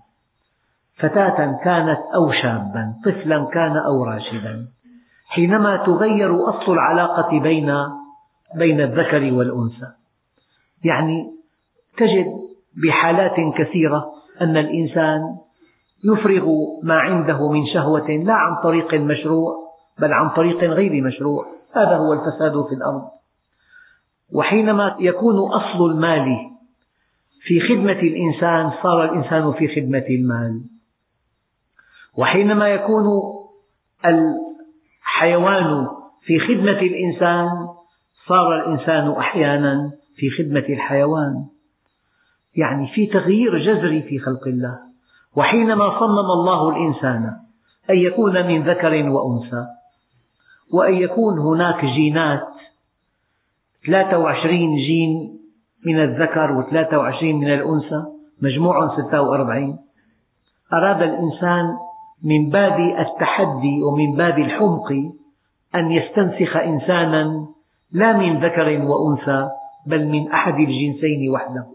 فتاة 0.97 1.59
كانت 1.65 2.01
أو 2.15 2.31
شابا 2.31 2.95
طفلا 3.05 3.45
كان 3.45 3.77
أو 3.77 4.05
راشدا 4.05 4.69
حينما 5.27 5.77
تغير 5.77 6.49
أصل 6.49 6.73
العلاقة 6.73 7.41
بين 7.41 7.75
بين 8.55 8.81
الذكر 8.81 9.33
والأنثى 9.35 9.93
يعني 10.85 11.35
تجد 11.97 12.27
بحالات 12.75 13.55
كثيرة 13.57 14.14
أن 14.41 14.57
الإنسان 14.57 15.21
يفرغ 16.05 16.49
ما 16.83 16.95
عنده 16.95 17.53
من 17.53 17.67
شهوة 17.67 18.11
لا 18.11 18.35
عن 18.35 18.63
طريق 18.63 18.95
مشروع 18.95 19.65
بل 19.99 20.13
عن 20.13 20.29
طريق 20.29 20.65
غير 20.65 21.03
مشروع. 21.03 21.47
هذا 21.73 21.97
هو 21.97 22.13
الفساد 22.13 22.67
في 22.69 22.75
الأرض. 22.75 23.03
وحينما 24.33 24.97
يكون 25.01 25.53
أصل 25.53 25.91
المال 25.91 26.51
في 27.41 27.61
خدمة 27.61 27.93
الإنسان 27.93 28.73
صار 28.83 29.05
الإنسان 29.05 29.53
في 29.53 29.69
خدمة 29.69 30.05
المال. 30.11 30.65
وحينما 32.17 32.69
يكون 32.69 33.05
الحيوان 34.05 35.87
في 36.23 36.39
خدمة 36.39 36.79
الإنسان 36.79 37.49
صار 38.29 38.55
الإنسان 38.55 39.11
أحيانا 39.11 39.93
في 40.17 40.31
خدمة 40.31 40.65
الحيوان. 40.69 41.47
يعني 42.57 42.87
في 42.87 43.07
تغيير 43.07 43.59
جذري 43.59 44.03
في 44.03 44.19
خلق 44.19 44.47
الله. 44.47 44.79
وحينما 45.37 46.01
صمم 46.01 46.31
الله 46.31 46.69
الإنسان 46.69 47.37
أن 47.91 47.97
يكون 47.97 48.47
من 48.47 48.63
ذكر 48.63 49.11
وأنثى 49.11 49.67
وأن 50.73 50.95
يكون 50.95 51.39
هناك 51.39 51.85
جينات 51.85 52.47
23 53.87 54.77
جين 54.77 55.41
من 55.87 55.99
الذكر 55.99 56.63
و23 56.63 57.23
من 57.23 57.51
الأنثى 57.51 58.05
مجموع 58.43 58.97
46 58.97 59.79
أراد 60.73 61.03
الإنسان 61.03 61.77
من 62.23 62.51
باب 62.51 62.81
التحدي 62.81 63.83
ومن 63.83 64.17
باب 64.17 64.39
الحمق 64.39 64.93
أن 65.75 65.93
يستنسخ 65.93 66.57
إنسانا 66.57 67.47
لا 67.93 68.17
من 68.19 68.41
ذكر 68.41 68.83
وأنثى 68.85 69.49
بل 69.87 70.09
من 70.09 70.33
أحد 70.33 70.55
الجنسين 70.55 71.31
وحده. 71.31 71.74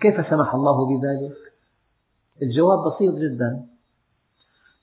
كيف 0.00 0.30
سمح 0.30 0.54
الله 0.54 0.86
بذلك؟ 0.86 1.36
الجواب 2.42 2.78
بسيط 2.92 3.14
جدا. 3.14 3.66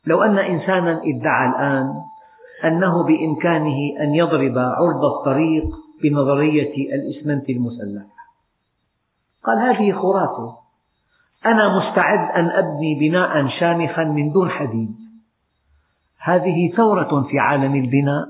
لو 0.05 0.23
أن 0.23 0.37
إنسانا 0.37 1.01
ادعى 1.03 1.49
الآن 1.49 1.93
أنه 2.63 3.03
بإمكانه 3.03 3.77
أن 3.99 4.15
يضرب 4.15 4.57
عرض 4.57 5.05
الطريق 5.05 5.65
بنظرية 6.03 6.95
الإسمنت 6.95 7.49
المسلح. 7.49 8.05
قال 9.43 9.57
هذه 9.57 9.91
خرافة. 9.91 10.57
أنا 11.45 11.77
مستعد 11.77 12.37
أن 12.37 12.45
أبني 12.45 12.95
بناء 12.99 13.47
شامخا 13.47 14.03
من 14.03 14.31
دون 14.31 14.49
حديد. 14.49 14.95
هذه 16.17 16.71
ثورة 16.75 17.27
في 17.29 17.39
عالم 17.39 17.75
البناء. 17.75 18.29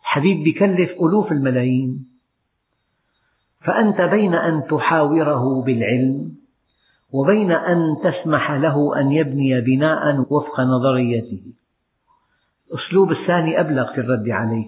الحديد 0.00 0.46
يكلف 0.46 0.90
ألوف 0.90 1.32
الملايين. 1.32 2.09
فأنت 3.60 4.00
بين 4.00 4.34
أن 4.34 4.66
تحاوره 4.66 5.62
بالعلم 5.62 6.34
وبين 7.12 7.52
أن 7.52 7.96
تسمح 8.02 8.50
له 8.50 9.00
أن 9.00 9.12
يبني 9.12 9.60
بناء 9.60 10.26
وفق 10.30 10.60
نظريته. 10.60 11.42
الأسلوب 12.70 13.12
الثاني 13.12 13.60
أبلغ 13.60 13.92
في 13.92 14.00
الرد 14.00 14.28
عليه. 14.28 14.66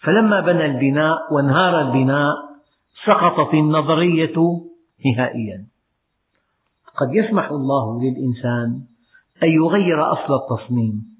فلما 0.00 0.40
بنى 0.40 0.66
البناء 0.66 1.34
وانهار 1.34 1.80
البناء 1.80 2.34
سقطت 3.04 3.54
النظرية 3.54 4.64
نهائيا. 5.06 5.66
قد 6.96 7.14
يسمح 7.14 7.50
الله 7.50 8.02
للإنسان 8.02 8.82
أن 9.42 9.48
يغير 9.48 10.12
أصل 10.12 10.34
التصميم. 10.34 11.16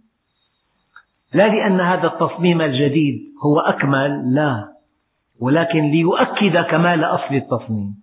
لا 1.34 1.48
لأن 1.48 1.80
هذا 1.80 2.06
التصميم 2.06 2.62
الجديد 2.62 3.34
هو 3.44 3.60
أكمل 3.60 4.34
لا. 4.34 4.75
ولكن 5.40 5.90
ليؤكد 5.90 6.56
كمال 6.56 7.04
أصل 7.04 7.34
التصميم. 7.34 8.02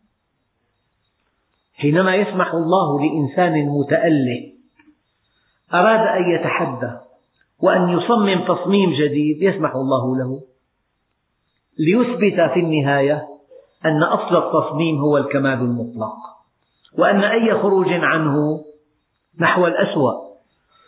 حينما 1.74 2.16
يسمح 2.16 2.54
الله 2.54 3.02
لإنسان 3.02 3.70
متأله 3.70 4.54
أراد 5.74 6.24
أن 6.24 6.32
يتحدى 6.32 6.98
وأن 7.60 7.90
يصمم 7.90 8.40
تصميم 8.40 8.94
جديد 8.94 9.44
يسمح 9.44 9.76
الله 9.76 10.18
له. 10.18 10.42
ليثبت 11.80 12.42
في 12.42 12.60
النهاية 12.60 13.28
أن 13.86 14.04
أصل 14.04 14.38
التصميم 14.38 15.00
هو 15.00 15.18
الكمال 15.18 15.60
المطلق 15.60 16.16
وأن 16.98 17.24
أي 17.24 17.54
خروج 17.54 17.94
عنه 17.94 18.66
نحو 19.40 19.68
الأسوأ 19.68 20.14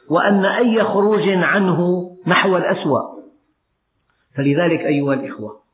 وأن 0.09 0.45
أي 0.45 0.83
خروج 0.83 1.29
عنه 1.29 2.11
نحو 2.27 2.57
الأسوأ. 2.57 3.15
فلذلك 4.35 4.79
أيها 4.79 5.13
الإخوة 5.13 5.64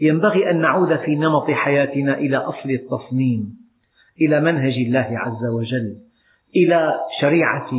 ينبغي 0.00 0.50
أن 0.50 0.60
نعود 0.60 0.96
في 0.96 1.16
نمط 1.16 1.50
حياتنا 1.50 2.14
إلى 2.14 2.36
أصل 2.36 2.70
التصميم 2.70 3.56
إلى 4.20 4.40
منهج 4.40 4.72
الله 4.72 5.08
عز 5.10 5.44
وجل 5.46 5.98
إلى 6.56 6.94
شريعة 7.20 7.70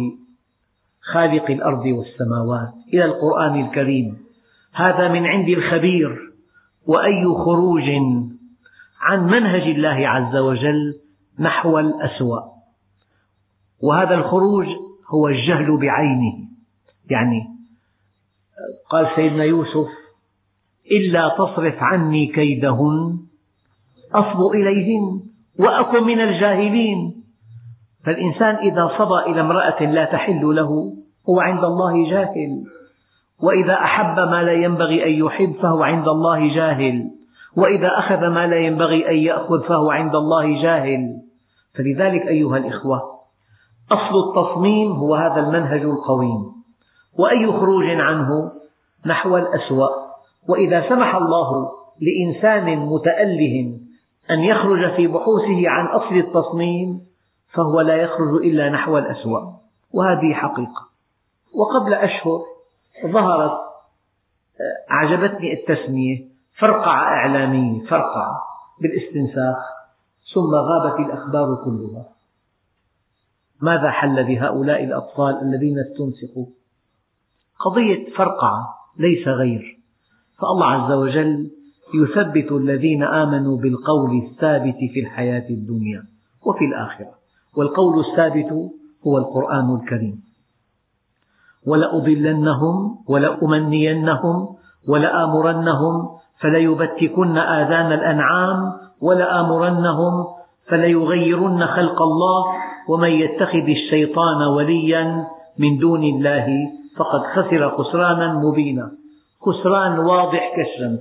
خالق 1.02 1.52
الأرض 1.52 1.86
والسماوات 1.86 2.74
إلى 2.94 3.06
القرآن 3.06 3.66
الكريم. 3.66 4.18
هذا 4.74 5.08
من 5.08 5.26
عند 5.26 5.50
الخبير. 5.50 6.30
وأي 6.86 7.26
خروج 7.26 7.90
عن 9.00 9.26
منهج 9.26 9.62
الله 9.62 10.08
عز 10.08 10.36
وجل 10.36 11.00
نحو 11.40 11.80
الأسوأ. 11.80 12.42
وهذا 13.80 14.16
الخروج 14.16 14.68
هو 15.08 15.28
الجهل 15.28 15.78
بعينه. 15.78 16.48
يعني 17.10 17.48
قال 18.90 19.08
سيدنا 19.16 19.44
يوسف 19.44 19.88
إلا 20.92 21.28
تصرف 21.28 21.76
عني 21.80 22.26
كيدهن. 22.26 23.20
أصب 24.14 24.42
إليهن 24.54 25.22
وأكن 25.60 26.04
من 26.04 26.20
الجاهلين. 26.20 27.24
فالإنسان 28.04 28.56
إذا 28.56 28.92
صبى 28.98 29.32
إلى 29.32 29.42
امرأة 29.42 29.84
لا 29.84 30.06
تحل 30.06 30.56
له 30.56 30.94
هو 31.30 31.40
عند 31.40 31.64
الله 31.64 32.10
جاهل. 32.10 32.64
وإذا 33.42 33.74
أحب 33.74 34.20
ما 34.20 34.44
لا 34.44 34.54
ينبغي 34.54 35.06
أن 35.06 35.26
يحب 35.26 35.54
فهو 35.62 35.84
عند 35.84 36.08
الله 36.08 36.56
جاهل. 36.56 37.12
وإذا 37.56 38.00
أخذ 38.00 38.28
ما 38.28 38.48
لا 38.48 38.58
ينبغي 38.58 39.10
أن 39.10 39.16
يأخذ 39.16 39.64
فهو 39.64 39.92
عند 39.92 40.16
الله 40.16 40.62
جاهل. 40.62 41.22
فلذلك 41.74 42.28
أيها 42.28 42.58
الإخوة 42.58 43.02
أصل 43.92 44.30
التصميم 44.30 44.92
هو 44.92 45.16
هذا 45.16 45.48
المنهج 45.48 45.82
القويم. 45.82 46.52
وأي 47.14 47.48
خروج 47.48 47.86
عنه 47.86 48.52
نحو 49.06 49.38
الأسوأ. 49.38 50.09
وإذا 50.48 50.90
سمح 50.90 51.16
الله 51.16 51.72
لإنسان 52.00 52.80
متأله 52.80 53.80
أن 54.32 54.40
يخرج 54.40 54.96
في 54.96 55.08
بحوثه 55.08 55.70
عن 55.70 55.86
أصل 55.86 56.16
التصميم 56.16 57.06
فهو 57.50 57.82
لا 57.82 57.96
يخرج 57.96 58.46
إلا 58.46 58.70
نحو 58.70 58.98
الأسوأ 58.98 59.54
وهذه 59.92 60.34
حقيقة. 60.34 60.90
وقبل 61.52 61.94
أشهر 61.94 62.42
ظهرت 63.06 63.60
أعجبتني 64.92 65.54
التسمية 65.54 66.30
فرقعة 66.54 67.04
إعلامية 67.04 67.86
فرقعة 67.88 68.42
بالاستنساخ 68.82 69.58
ثم 70.34 70.56
غابت 70.56 71.00
الأخبار 71.00 71.64
كلها. 71.66 72.10
ماذا 73.62 73.92
حل 73.92 74.24
بهؤلاء 74.24 74.84
الأطفال 74.84 75.42
الذين 75.42 75.80
استنسخوا 75.80 76.46
قضية 77.60 78.14
فرقعة 78.14 78.76
ليس 78.98 79.28
غير. 79.28 79.79
فالله 80.42 80.66
عز 80.66 80.92
وجل 80.92 81.52
يثبت 81.94 82.52
الذين 82.52 83.04
آمنوا 83.04 83.58
بالقول 83.58 84.24
الثابت 84.26 84.78
في 84.94 85.00
الحياة 85.00 85.50
الدنيا 85.50 86.04
وفي 86.46 86.66
الآخرة. 86.66 87.12
والقول 87.56 88.06
الثابت 88.06 88.52
هو 89.08 89.18
القرآن 89.18 89.76
الكريم. 89.76 90.24
ولأضلنهم 91.66 93.04
ولأمنينهم 93.08 94.56
ولآمرنهم 94.88 96.10
فليبتكن 96.40 97.38
آذان 97.38 97.92
الأنعام 97.92 98.74
ولآمرنهم 99.02 100.28
فليغيرن 100.68 101.66
خلق 101.66 102.02
الله 102.02 102.46
ومن 102.90 103.10
يتخذ 103.10 103.70
الشيطان 103.70 104.48
وليا 104.48 105.28
من 105.58 105.78
دون 105.78 106.04
الله 106.04 106.48
فقد 106.96 107.22
خسر 107.22 107.70
خسرانا 107.70 108.34
مبينا. 108.34 108.99
خسران 109.42 110.00
واضح 110.00 110.56
كالشمس 110.56 111.00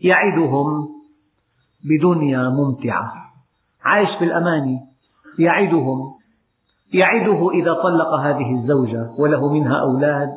يعدهم 0.00 0.88
بدنيا 1.84 2.48
ممتعة. 2.48 3.12
عايش 3.84 4.10
بالأماني 4.20 4.86
يعدهم. 5.38 6.14
يعده 6.92 7.50
إذا 7.50 7.72
طلق 7.72 8.14
هذه 8.14 8.54
الزوجة 8.54 9.10
وله 9.18 9.52
منها 9.52 9.76
أولاد 9.76 10.28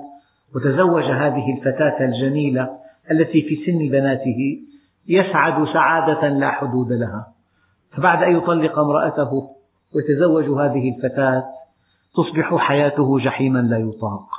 وتزوج 0.55 1.03
هذه 1.03 1.57
الفتاة 1.57 2.05
الجميلة 2.05 2.79
التي 3.11 3.41
في 3.41 3.65
سن 3.65 3.77
بناته 3.77 4.61
يسعد 5.07 5.73
سعادة 5.73 6.29
لا 6.29 6.51
حدود 6.51 6.91
لها. 6.91 7.33
فبعد 7.91 8.23
أن 8.23 8.37
يطلق 8.37 8.79
امرأته 8.79 9.55
ويتزوج 9.93 10.43
هذه 10.43 10.95
الفتاة 10.95 11.43
تصبح 12.15 12.55
حياته 12.55 13.19
جحيما 13.19 13.59
لا 13.59 13.77
يطاق. 13.77 14.29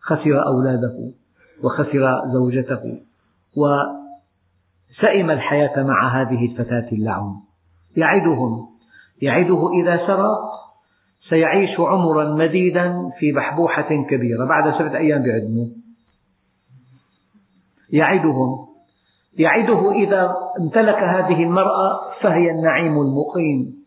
خسر 0.00 0.46
أولاده. 0.46 1.12
وخسر 1.62 2.22
زوجته 2.32 3.00
وسئم 3.56 5.30
الحياة 5.30 5.82
مع 5.82 6.08
هذه 6.08 6.46
الفتاة 6.46 6.88
اللعون. 6.92 7.42
يعدهم 7.96 8.68
يعده 9.22 9.70
إذا 9.72 10.06
سرق 10.06 10.38
سيعيش 11.28 11.80
عمرا 11.80 12.34
مديدا 12.34 13.10
في 13.18 13.32
بحبوحة 13.32 14.04
كبيرة 14.08 14.44
بعد 14.44 14.78
سبعة 14.78 14.96
أيام 14.96 15.22
بعدمه. 15.22 15.70
يعدهم 17.90 18.66
يعده 19.38 19.92
إذا 19.92 20.36
امتلك 20.60 20.98
هذه 20.98 21.44
المرأة 21.44 22.10
فهي 22.20 22.50
النعيم 22.50 23.00
المقيم. 23.00 23.86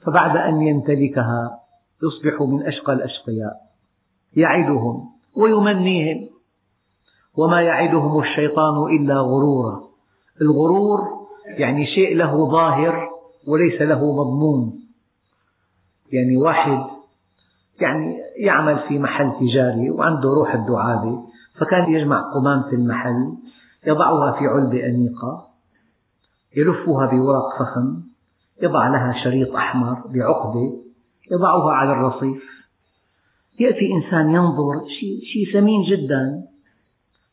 فبعد 0.00 0.36
أن 0.36 0.62
يمتلكها 0.62 1.60
يصبح 2.02 2.42
من 2.42 2.66
أشقى 2.66 2.92
الأشقياء. 2.92 3.70
يعدهم 4.36 5.19
ويمنيهم. 5.34 6.30
وما 7.36 7.60
يعدهم 7.60 8.20
الشيطان 8.20 8.96
إلا 8.96 9.14
غرورا. 9.20 9.88
الغرور 10.42 11.00
يعني 11.46 11.86
شيء 11.86 12.16
له 12.16 12.50
ظاهر 12.50 13.08
وليس 13.46 13.82
له 13.82 14.12
مضمون. 14.12 14.80
يعني 16.12 16.36
واحد 16.36 16.86
يعني 17.80 18.16
يعمل 18.36 18.78
في 18.88 18.98
محل 18.98 19.32
تجاري 19.40 19.90
وعنده 19.90 20.28
روح 20.28 20.54
الدعابة 20.54 21.24
فكان 21.60 21.92
يجمع 21.92 22.32
قمامة 22.34 22.72
المحل 22.72 23.36
يضعها 23.86 24.32
في 24.38 24.46
علبة 24.46 24.86
أنيقة 24.86 25.46
يلفها 26.56 27.06
بورق 27.06 27.58
فخم 27.58 28.02
يضع 28.62 28.88
لها 28.88 29.24
شريط 29.24 29.54
أحمر 29.54 30.06
بعقدة 30.06 30.72
يضعها 31.30 31.72
على 31.72 31.92
الرصيف. 31.92 32.49
يأتي 33.60 33.92
إنسان 33.92 34.30
ينظر 34.30 34.86
شيء, 35.00 35.24
شيء 35.24 35.52
ثمين 35.52 35.82
جدا 35.82 36.48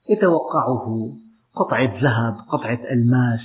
يتوقعه 0.09 1.13
قطعة 1.55 2.01
ذهب 2.01 2.38
قطعة 2.49 2.80
ألماس 2.91 3.39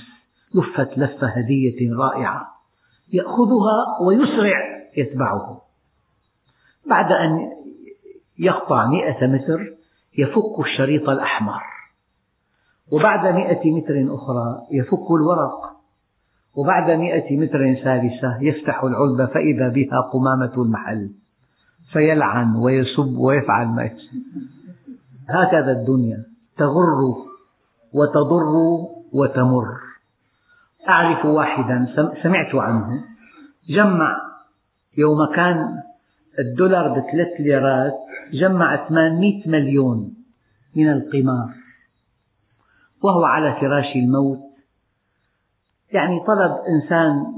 لفت 0.53 0.97
لفة 0.97 1.27
هدية 1.27 1.95
رائعة 1.95 2.53
يأخذها 3.13 4.01
ويسرع 4.01 4.57
يتبعه. 4.97 5.61
بعد 6.85 7.11
أن 7.11 7.51
يقطع 8.39 8.87
مئة 8.87 9.27
متر 9.27 9.77
يفك 10.17 10.59
الشريط 10.59 11.09
الأحمر. 11.09 11.61
وبعد 12.91 13.35
مئة 13.35 13.71
متر 13.71 14.15
أخرى 14.15 14.67
يفك 14.71 15.11
الورق. 15.11 15.73
وبعد 16.55 16.91
مئة 16.91 17.37
متر 17.37 17.73
ثالثة 17.83 18.37
يفتح 18.41 18.83
العلبة 18.83 19.25
فإذا 19.25 19.69
بها 19.69 20.01
قمامة 20.13 20.53
المحل. 20.57 21.22
فيلعن 21.93 22.55
ويسب 22.55 23.15
ويفعل 23.17 23.67
ما 23.67 23.83
يشاء 23.83 24.13
هكذا 25.29 25.71
الدنيا 25.71 26.25
تغر 26.57 27.15
وتضر 27.93 28.53
وتمر. 29.13 29.79
أعرف 30.89 31.25
واحدا 31.25 31.95
سمعت 32.23 32.55
عنه 32.55 33.03
جمع 33.69 34.21
يوم 34.97 35.25
كان 35.25 35.83
الدولار 36.39 36.87
بثلاث 36.87 37.27
ليرات 37.39 37.93
جمع 38.33 38.87
800 38.87 39.49
مليون 39.49 40.13
من 40.75 40.89
القمار. 40.89 41.53
وهو 43.01 43.25
على 43.25 43.55
فراش 43.61 43.95
الموت. 43.95 44.39
يعني 45.91 46.19
طلب 46.19 46.51
إنسان 46.67 47.33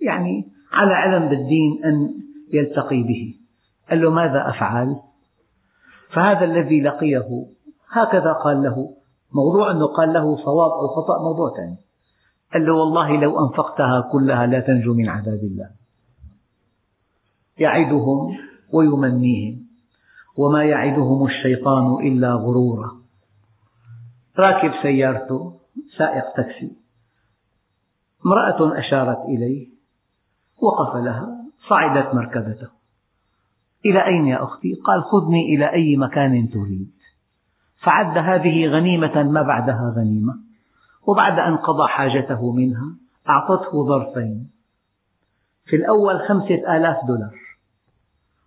يعني 0.00 0.48
على 0.72 0.94
علم 0.94 1.28
بالدين 1.28 1.84
أن 1.84 2.14
يلتقي 2.52 3.02
به. 3.02 3.37
قال 3.90 4.02
له 4.02 4.10
ماذا 4.10 4.48
أفعل؟ 4.48 5.00
فهذا 6.10 6.44
الذي 6.44 6.82
لقيه 6.82 7.46
هكذا 7.88 8.32
قال 8.32 8.62
له. 8.62 8.94
موضوع 9.32 9.70
أنه 9.70 9.86
قال 9.86 10.12
له 10.12 10.36
صواب 10.36 10.70
أو 10.70 10.88
خطأ 10.88 11.22
موضوع 11.22 11.56
ثاني. 11.56 11.76
قال 12.52 12.66
له 12.66 12.72
والله 12.72 13.20
لو 13.20 13.46
أنفقتها 13.46 14.00
كلها 14.12 14.46
لا 14.46 14.60
تنجو 14.60 14.94
من 14.94 15.08
عذاب 15.08 15.40
الله. 15.42 15.70
يعدهم 17.58 18.36
ويمنيهم 18.72 19.66
وما 20.36 20.64
يعدهم 20.64 21.26
الشيطان 21.26 22.06
إلا 22.06 22.34
غرورا. 22.34 23.02
راكب 24.38 24.72
سيارته 24.82 25.60
سائق 25.96 26.34
تاكسي. 26.36 26.76
امرأة 28.26 28.78
أشارت 28.78 29.18
إليه 29.18 29.68
وقف 30.58 30.96
لها 30.96 31.44
صعدت 31.68 32.14
مركبته. 32.14 32.77
إلى 33.86 34.06
أين 34.06 34.26
يا 34.26 34.44
أختي؟ 34.44 34.74
قال 34.74 35.02
خذني 35.02 35.54
إلى 35.54 35.72
أي 35.72 35.96
مكان 35.96 36.50
تريد. 36.50 36.90
فعد 37.76 38.18
هذه 38.18 38.66
غنيمة 38.66 39.22
ما 39.22 39.42
بعدها 39.42 39.94
غنيمة. 39.96 40.34
وبعد 41.06 41.38
أن 41.38 41.56
قضى 41.56 41.88
حاجته 41.88 42.52
منها 42.52 42.94
أعطته 43.28 43.88
ظرفين. 43.88 44.50
في 45.64 45.76
الأول 45.76 46.18
خمسة 46.18 46.76
آلاف 46.76 46.96
دولار. 47.08 47.34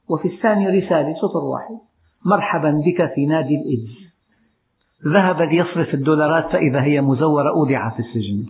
وفي 0.10 0.28
الثاني 0.28 0.68
رسالة 0.68 1.16
سطر 1.22 1.44
واحد. 1.44 1.80
مرحبا 2.26 2.82
بك 2.86 3.14
في 3.16 3.26
نادي 3.26 3.56
الإيدز 3.56 4.12
ذهب 5.08 5.42
ليصرف 5.42 5.94
الدولارات 5.94 6.52
فإذا 6.52 6.84
هي 6.84 7.02
مزورة 7.02 7.50
أودع 7.50 7.90
في 7.90 8.00
السجن. 8.00 8.46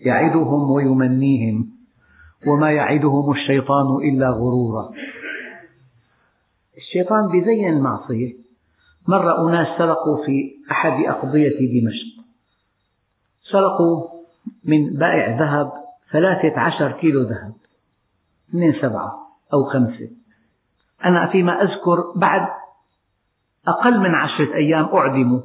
يعدهم 0.00 0.70
ويمنيهم. 0.70 1.70
وما 2.46 2.70
يعدهم 2.70 3.30
الشيطان 3.30 3.86
إلا 4.08 4.30
غرورا. 4.30 4.90
الشيطان 6.80 7.28
بزين 7.28 7.68
المعصية. 7.68 8.36
مرة 9.08 9.48
أناس 9.48 9.78
سرقوا 9.78 10.24
في 10.26 10.56
أحد 10.70 11.04
أقضية 11.04 11.80
دمشق. 11.80 12.24
سرقوا 13.52 14.08
من 14.64 14.96
بائع 14.96 15.38
ذهب 15.38 15.72
ثلاثة 16.12 16.60
عشر 16.60 16.92
كيلو 16.92 17.22
ذهب 17.22 17.52
من 18.52 18.72
سبعة 18.72 19.36
أو 19.52 19.64
خمسة. 19.64 20.10
أنا 21.04 21.26
فيما 21.26 21.62
أذكر 21.62 22.12
بعد 22.16 22.48
أقل 23.68 23.98
من 23.98 24.14
عشرة 24.14 24.54
أيام 24.54 24.84
أعدموا 24.84 25.40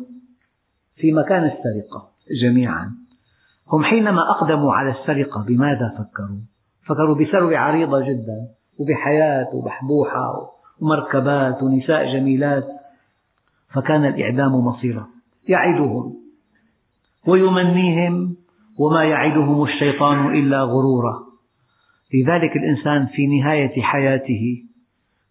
في 0.95 1.11
مكان 1.11 1.43
السرقة 1.43 2.11
جميعا. 2.41 2.95
هم 3.67 3.83
حينما 3.83 4.21
أقدموا 4.31 4.73
على 4.73 4.91
السرقة 4.91 5.43
بماذا 5.43 5.95
فكروا؟ 5.97 6.39
فكروا 6.83 7.15
بثروة 7.15 7.57
عريضة 7.57 7.99
جدا 7.99 8.47
وبحياة 8.77 9.55
وبحبوحة 9.55 10.54
ومركبات 10.79 11.63
ونساء 11.63 12.13
جميلات 12.13 12.67
فكان 13.69 14.05
الإعدام 14.05 14.51
مصيرا. 14.51 15.07
يعدهم 15.47 16.17
ويمنيهم 17.27 18.35
وما 18.77 19.03
يعدهم 19.03 19.63
الشيطان 19.63 20.35
إلا 20.35 20.61
غرورا. 20.61 21.25
لذلك 22.13 22.57
الإنسان 22.57 23.05
في 23.05 23.27
نهاية 23.27 23.81
حياته 23.81 24.63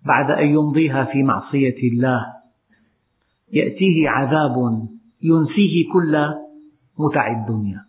بعد 0.06 0.30
أن 0.30 0.46
يمضيها 0.46 1.04
في 1.04 1.22
معصية 1.22 1.88
الله 1.92 2.26
يأتيه 3.52 4.08
عذاب 4.08 4.88
ينسيه 5.22 5.92
كل 5.92 6.18
متع 6.98 7.40
الدنيا. 7.40 7.84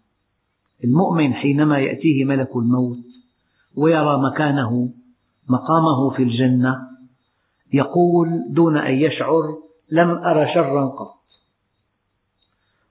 المؤمن 0.84 1.34
حينما 1.34 1.78
يأتيه 1.80 2.26
ملك 2.26 2.50
الموت 2.56 3.06
ويرى 3.76 4.22
مكانه 4.22 4.94
مقامه 5.50 6.10
في 6.16 6.24
الجنة 6.24 6.95
يقول 7.74 8.46
دون 8.50 8.78
أن 8.78 8.94
يشعر 8.94 9.58
لم 9.90 10.10
أر 10.10 10.48
شرا 10.54 10.86
قط. 10.86 11.16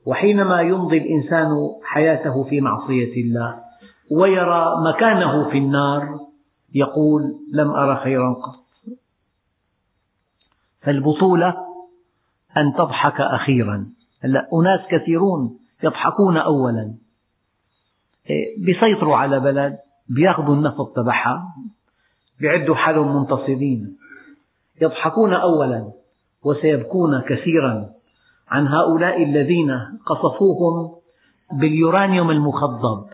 وحينما 0.07 0.61
يمضي 0.61 0.99
الإنسان 0.99 1.51
حياته 1.83 2.45
في 2.45 2.61
معصية 2.61 3.22
الله 3.22 3.64
ويرى 4.11 4.75
مكانه 4.89 5.51
في 5.51 5.59
النار 5.59 6.20
يقول 6.75 7.22
لم 7.53 7.70
أر 7.70 7.97
خيرا 7.97 8.33
قط. 8.33 8.64
فالبطولة 10.81 11.57
أن 12.57 12.72
تضحك 12.72 13.20
أخيرا. 13.20 13.91
هلا 14.20 14.49
أناس 14.55 14.81
كثيرون 14.91 15.59
يضحكون 15.83 16.37
أولا. 16.37 16.95
بيسيطروا 18.59 19.16
على 19.16 19.41
بلد 19.41 19.79
بياخذوا 20.09 20.55
النفط 20.55 20.97
تبعها 20.97 21.55
بيعدوا 22.41 22.75
حالهم 22.75 23.16
منتصرين. 23.16 23.97
يضحكون 24.83 25.33
أولا 25.33 25.93
وسيبكون 26.43 27.20
كثيرا 27.20 27.91
عن 28.49 28.66
هؤلاء 28.66 29.22
الذين 29.22 29.79
قصفوهم 30.07 30.97
باليورانيوم 31.53 32.31
المخضب. 32.31 33.07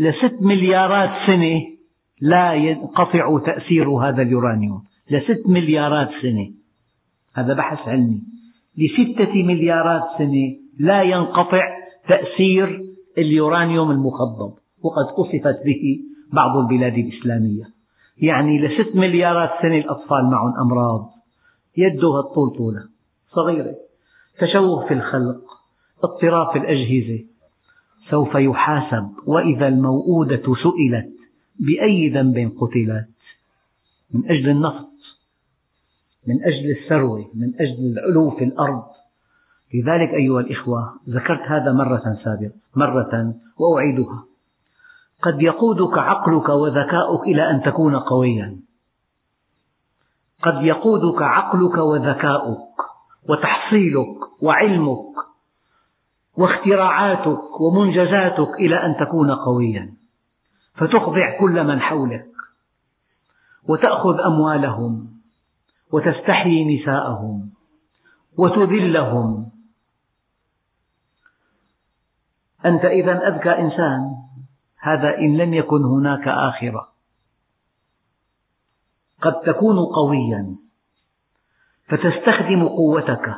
لست 0.00 0.34
مليارات 0.40 1.10
سنة 1.26 1.60
لا 2.20 2.54
ينقطع 2.54 3.38
تأثير 3.38 3.90
هذا 3.90 4.22
اليورانيوم. 4.22 4.84
لست 5.10 5.42
مليارات 5.46 6.10
سنة. 6.22 6.50
هذا 7.34 7.54
بحث 7.54 7.88
علمي. 7.88 8.22
لستة 8.76 9.42
مليارات 9.42 10.02
سنة 10.18 10.56
لا 10.78 11.02
ينقطع 11.02 11.62
تأثير 12.08 12.94
اليورانيوم 13.18 13.90
المخضب. 13.90 14.54
وقد 14.82 15.04
قصفت 15.04 15.64
به 15.64 16.00
بعض 16.32 16.56
البلاد 16.56 16.98
الإسلامية. 16.98 17.77
يعني 18.22 18.58
لست 18.58 18.96
مليارات 18.96 19.50
سنة 19.62 19.78
الأطفال 19.78 20.30
معهم 20.30 20.54
أمراض. 20.60 21.10
يده 21.76 22.20
الطول 22.20 22.50
طولة 22.50 22.88
صغيرة. 23.34 23.74
تشوه 24.38 24.88
في 24.88 24.94
الخلق. 24.94 25.40
اضطراب 26.04 26.52
في 26.52 26.58
الأجهزة. 26.58 27.24
سوف 28.10 28.34
يحاسب. 28.34 29.10
وإذا 29.26 29.68
الموءودة 29.68 30.54
سئلت 30.54 31.08
بأي 31.60 32.08
ذنب 32.08 32.52
قتلت؟ 32.60 33.08
من 34.10 34.30
أجل 34.30 34.48
النفط. 34.48 34.88
من 36.26 36.44
أجل 36.44 36.70
الثروة. 36.70 37.30
من 37.34 37.54
أجل 37.60 37.98
العلو 37.98 38.30
في 38.30 38.44
الأرض. 38.44 38.84
لذلك 39.74 40.08
أيها 40.08 40.40
الإخوة 40.40 41.00
ذكرت 41.08 41.42
هذا 41.42 41.72
مرة 41.72 42.18
سابقة. 42.24 42.52
مرة 42.76 43.34
وأعيدها. 43.58 44.27
قد 45.22 45.42
يقودك 45.42 45.98
عقلك 45.98 46.48
وذكاؤك 46.48 47.22
إلى 47.22 47.50
أن 47.50 47.62
تكون 47.62 47.96
قويا. 47.96 48.60
قد 50.42 50.62
يقودك 50.62 51.22
عقلك 51.22 51.78
وذكاؤك 51.78 52.82
وتحصيلك 53.28 54.42
وعلمك 54.42 55.14
واختراعاتك 56.36 57.60
ومنجزاتك 57.60 58.54
إلى 58.54 58.76
أن 58.76 58.96
تكون 58.96 59.30
قويا. 59.30 59.94
فتخضع 60.74 61.38
كل 61.40 61.64
من 61.64 61.80
حولك 61.80 62.30
وتأخذ 63.68 64.20
أموالهم 64.20 65.20
وتستحيي 65.92 66.78
نساءهم 66.78 67.50
وتذلهم. 68.36 69.50
أنت 72.66 72.84
إذا 72.84 73.28
أذكى 73.28 73.50
إنسان. 73.50 74.17
هذا 74.78 75.18
إن 75.18 75.36
لم 75.36 75.54
يكن 75.54 75.84
هناك 75.84 76.28
آخرة. 76.28 76.88
قد 79.22 79.40
تكون 79.40 79.78
قويا 79.78 80.56
فتستخدم 81.88 82.68
قوتك 82.68 83.34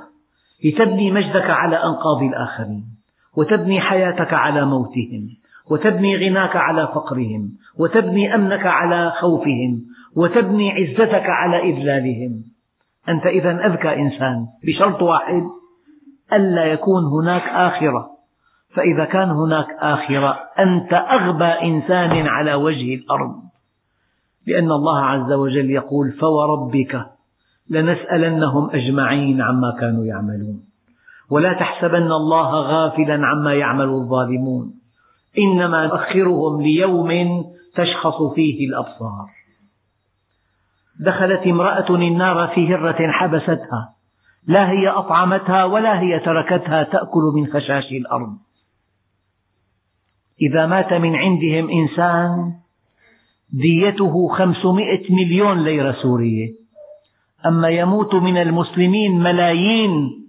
لتبني 0.64 1.10
مجدك 1.10 1.50
على 1.50 1.76
أنقاض 1.76 2.22
الآخرين 2.22 2.94
وتبني 3.36 3.80
حياتك 3.80 4.34
على 4.34 4.66
موتهم 4.66 5.36
وتبني 5.70 6.16
غناك 6.16 6.56
على 6.56 6.86
فقرهم 6.86 7.52
وتبني 7.76 8.34
أمنك 8.34 8.66
على 8.66 9.10
خوفهم 9.10 9.86
وتبني 10.16 10.70
عزتك 10.70 11.24
على 11.26 11.58
إذلالهم. 11.58 12.44
أنت 13.08 13.26
إذا 13.26 13.66
أذكى 13.66 14.00
إنسان 14.00 14.46
بشرط 14.64 15.02
واحد 15.02 15.42
ألا 16.32 16.64
يكون 16.64 17.04
هناك 17.04 17.42
آخرة. 17.42 18.19
فإذا 18.72 19.04
كان 19.04 19.30
هناك 19.30 19.66
آخرة 19.78 20.38
أنت 20.58 20.92
أغبى 20.92 21.44
إنسان 21.44 22.26
على 22.26 22.54
وجه 22.54 22.94
الأرض. 22.94 23.42
لأن 24.46 24.72
الله 24.72 24.98
عز 25.04 25.32
وجل 25.32 25.70
يقول 25.70 26.12
فوربك 26.12 27.06
لنسألنهم 27.68 28.70
أجمعين 28.70 29.42
عما 29.42 29.76
كانوا 29.80 30.04
يعملون 30.04 30.64
ولا 31.30 31.52
تحسبن 31.52 32.12
الله 32.12 32.50
غافلا 32.50 33.26
عما 33.26 33.54
يعمل 33.54 33.88
الظالمون. 33.88 34.74
إنما 35.38 35.86
نؤخرهم 35.86 36.62
ليوم 36.62 37.44
تشخص 37.74 38.22
فيه 38.34 38.68
الأبصار. 38.68 39.30
دخلت 41.00 41.46
امرأة 41.46 41.94
النار 41.94 42.48
في 42.48 42.74
هرة 42.74 43.10
حبستها. 43.10 43.94
لا 44.46 44.70
هي 44.70 44.88
أطعمتها 44.88 45.64
ولا 45.64 46.00
هي 46.00 46.18
تركتها 46.18 46.82
تأكل 46.82 47.32
من 47.34 47.52
خشاش 47.52 47.92
الأرض. 47.92 48.36
إذا 50.40 50.66
مات 50.66 50.92
من 50.92 51.16
عندهم 51.16 51.70
إنسان 51.70 52.54
ديته 53.52 54.28
خمسمائة 54.28 55.14
مليون 55.14 55.64
ليرة 55.64 55.96
سورية. 56.02 56.54
أما 57.46 57.68
يموت 57.68 58.14
من 58.14 58.36
المسلمين 58.36 59.20
ملايين 59.20 60.26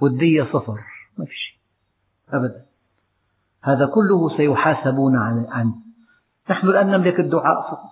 والدية 0.00 0.42
صفر. 0.42 0.80
ما 1.18 1.24
في 1.24 1.36
شيء. 1.36 1.56
أبدا. 2.32 2.64
هذا 3.62 3.86
كله 3.86 4.36
سيحاسبون 4.36 5.16
عنه 5.16 5.74
نحن 6.50 6.68
الآن 6.68 6.90
نملك 6.90 7.20
الدعاء 7.20 7.70
فقط. 7.70 7.90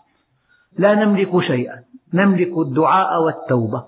لا 0.79 0.95
نملك 0.95 1.41
شيئا. 1.41 1.85
نملك 2.13 2.59
الدعاء 2.59 3.23
والتوبة. 3.23 3.85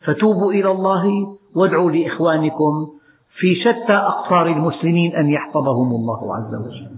فتوبوا 0.00 0.52
إلى 0.52 0.70
الله 0.70 1.36
وادعوا 1.54 1.90
لإخوانكم 1.90 2.99
في 3.32 3.54
شتى 3.54 3.92
أقطار 3.92 4.46
المسلمين 4.46 5.16
أن 5.16 5.30
يحفظهم 5.30 5.90
الله 5.94 6.36
عز 6.36 6.54
وجل. 6.54 6.90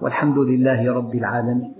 والحمد 0.00 0.38
لله 0.38 0.92
رب 0.94 1.14
العالمين. 1.14 1.79